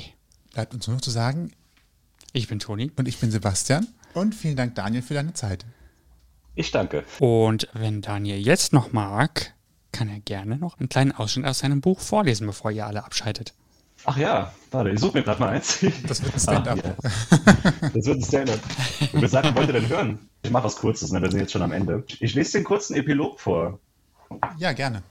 [0.52, 1.52] Bleibt uns nur noch zu sagen,
[2.32, 2.90] ich bin Toni.
[2.96, 3.86] Und ich bin Sebastian.
[4.14, 5.64] Und vielen Dank, Daniel, für deine Zeit.
[6.54, 7.04] Ich danke.
[7.18, 9.54] Und wenn Daniel jetzt noch mag,
[9.90, 13.54] kann er gerne noch einen kleinen Ausschnitt aus seinem Buch vorlesen, bevor ihr alle abschaltet.
[14.04, 15.78] Ach ja, warte, ich suche mir gerade mal eins.
[16.06, 16.84] Das wird ein Stand-up.
[16.84, 16.94] Ja.
[17.94, 18.60] Das wird ein Stand-up.
[19.12, 20.18] Wir sagen, wollt ihr denn hören?
[20.42, 21.22] Ich mache was Kurzes, ne?
[21.22, 22.04] wir sind jetzt schon am Ende.
[22.18, 23.78] Ich lese den kurzen Epilog vor.
[24.58, 25.02] Ja, gerne.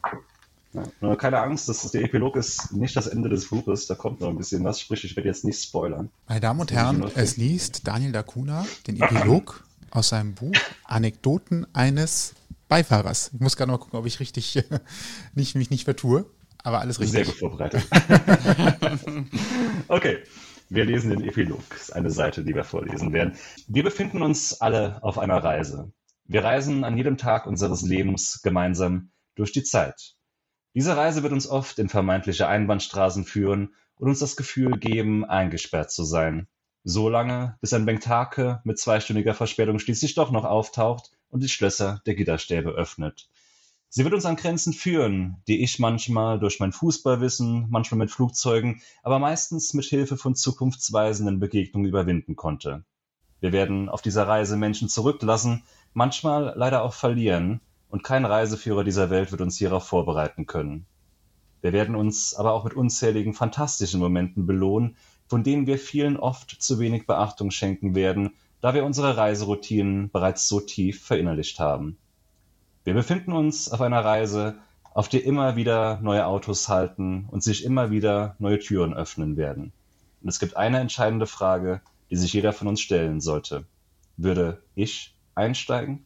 [0.74, 4.22] Ja, keine Angst, das ist, der Epilog ist nicht das Ende des Buches, da kommt
[4.22, 6.10] noch ein bisschen was, sprich, ich werde jetzt nicht spoilern.
[6.28, 10.56] Meine Damen und Herren, es liest Daniel Dacuna den Epilog aus seinem Buch
[10.86, 12.34] Anekdoten eines
[12.70, 13.32] Beifahrers.
[13.34, 14.64] Ich muss gerade mal gucken, ob ich richtig
[15.36, 16.26] nicht, mich nicht vertue,
[16.64, 17.26] aber alles richtig.
[17.26, 17.86] Sehr gut vorbereitet.
[19.90, 20.20] okay.
[20.70, 21.60] Wir lesen den Epilog.
[21.70, 23.36] Das ist eine Seite, die wir vorlesen werden.
[23.68, 25.92] Wir befinden uns alle auf einer Reise.
[26.24, 30.16] Wir reisen an jedem Tag unseres Lebens gemeinsam durch die Zeit.
[30.74, 35.92] Diese Reise wird uns oft in vermeintliche Einbahnstraßen führen und uns das Gefühl geben, eingesperrt
[35.92, 36.48] zu sein.
[36.84, 42.02] So lange, bis ein Bengtake mit zweistündiger Verspätung schließlich doch noch auftaucht und die Schlösser
[42.06, 43.30] der Gitterstäbe öffnet.
[43.90, 48.82] Sie wird uns an Grenzen führen, die ich manchmal durch mein Fußballwissen, manchmal mit Flugzeugen,
[49.04, 52.86] aber meistens mit Hilfe von zukunftsweisenden Begegnungen überwinden konnte.
[53.42, 55.64] Wir werden auf dieser Reise Menschen zurücklassen,
[55.94, 57.60] manchmal leider auch verlieren,
[57.92, 60.86] und kein Reiseführer dieser Welt wird uns hierauf vorbereiten können.
[61.62, 64.96] Wir werden uns aber auch mit unzähligen fantastischen Momenten belohnen,
[65.28, 68.32] von denen wir vielen oft zu wenig Beachtung schenken werden,
[68.62, 71.98] da wir unsere Reiseroutinen bereits so tief verinnerlicht haben.
[72.86, 74.58] Wir befinden uns auf einer Reise,
[74.94, 79.74] auf der immer wieder neue Autos halten und sich immer wieder neue Türen öffnen werden.
[80.22, 83.66] Und es gibt eine entscheidende Frage, die sich jeder von uns stellen sollte.
[84.18, 86.06] Würde ich einsteigen?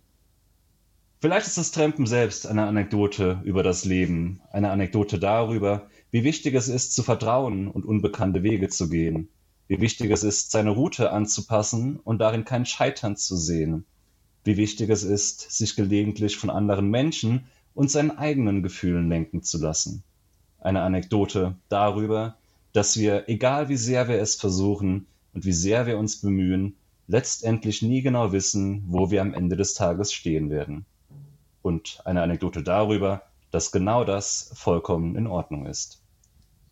[1.25, 6.53] Vielleicht ist das Trampen selbst eine Anekdote über das Leben, eine Anekdote darüber, wie wichtig
[6.53, 9.29] es ist, zu vertrauen und unbekannte Wege zu gehen,
[9.67, 13.85] wie wichtig es ist, seine Route anzupassen und darin kein Scheitern zu sehen,
[14.43, 19.57] wie wichtig es ist, sich gelegentlich von anderen Menschen und seinen eigenen Gefühlen lenken zu
[19.57, 20.03] lassen.
[20.59, 22.37] Eine Anekdote darüber,
[22.71, 26.75] dass wir, egal wie sehr wir es versuchen und wie sehr wir uns bemühen,
[27.07, 30.85] letztendlich nie genau wissen, wo wir am Ende des Tages stehen werden
[31.65, 35.99] und eine Anekdote darüber, dass genau das vollkommen in Ordnung ist.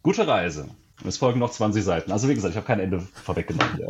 [0.03, 0.67] Gute Reise.
[1.03, 2.11] Es folgen noch 20 Seiten.
[2.11, 3.87] Also wie gesagt, ich habe kein Ende vorweggenommen.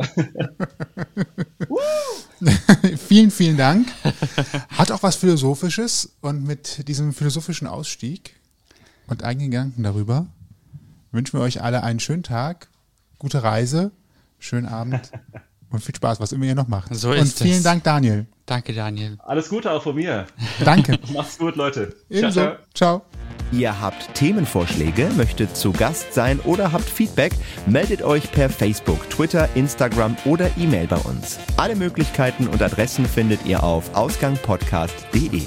[2.96, 3.88] Vielen, vielen Dank.
[4.70, 8.34] Hat auch was Philosophisches und mit diesem philosophischen Ausstieg
[9.06, 10.26] und eigenen Gedanken darüber
[11.12, 12.68] wünschen wir euch alle einen schönen Tag,
[13.18, 13.92] gute Reise,
[14.38, 15.12] schönen Abend
[15.74, 16.94] und viel Spaß, was immer ihr noch macht.
[16.94, 17.62] So und ist vielen es.
[17.62, 18.26] Dank, Daniel.
[18.46, 19.16] Danke, Daniel.
[19.20, 20.26] Alles Gute auch von mir.
[20.64, 20.98] Danke.
[21.12, 21.94] Macht's gut, Leute.
[22.10, 22.52] Ebenso.
[22.74, 23.02] Ciao.
[23.52, 27.32] Ihr habt Themenvorschläge, möchtet zu Gast sein oder habt Feedback,
[27.66, 31.38] meldet euch per Facebook, Twitter, Instagram oder E-Mail bei uns.
[31.56, 35.42] Alle Möglichkeiten und Adressen findet ihr auf ausgangpodcast.de.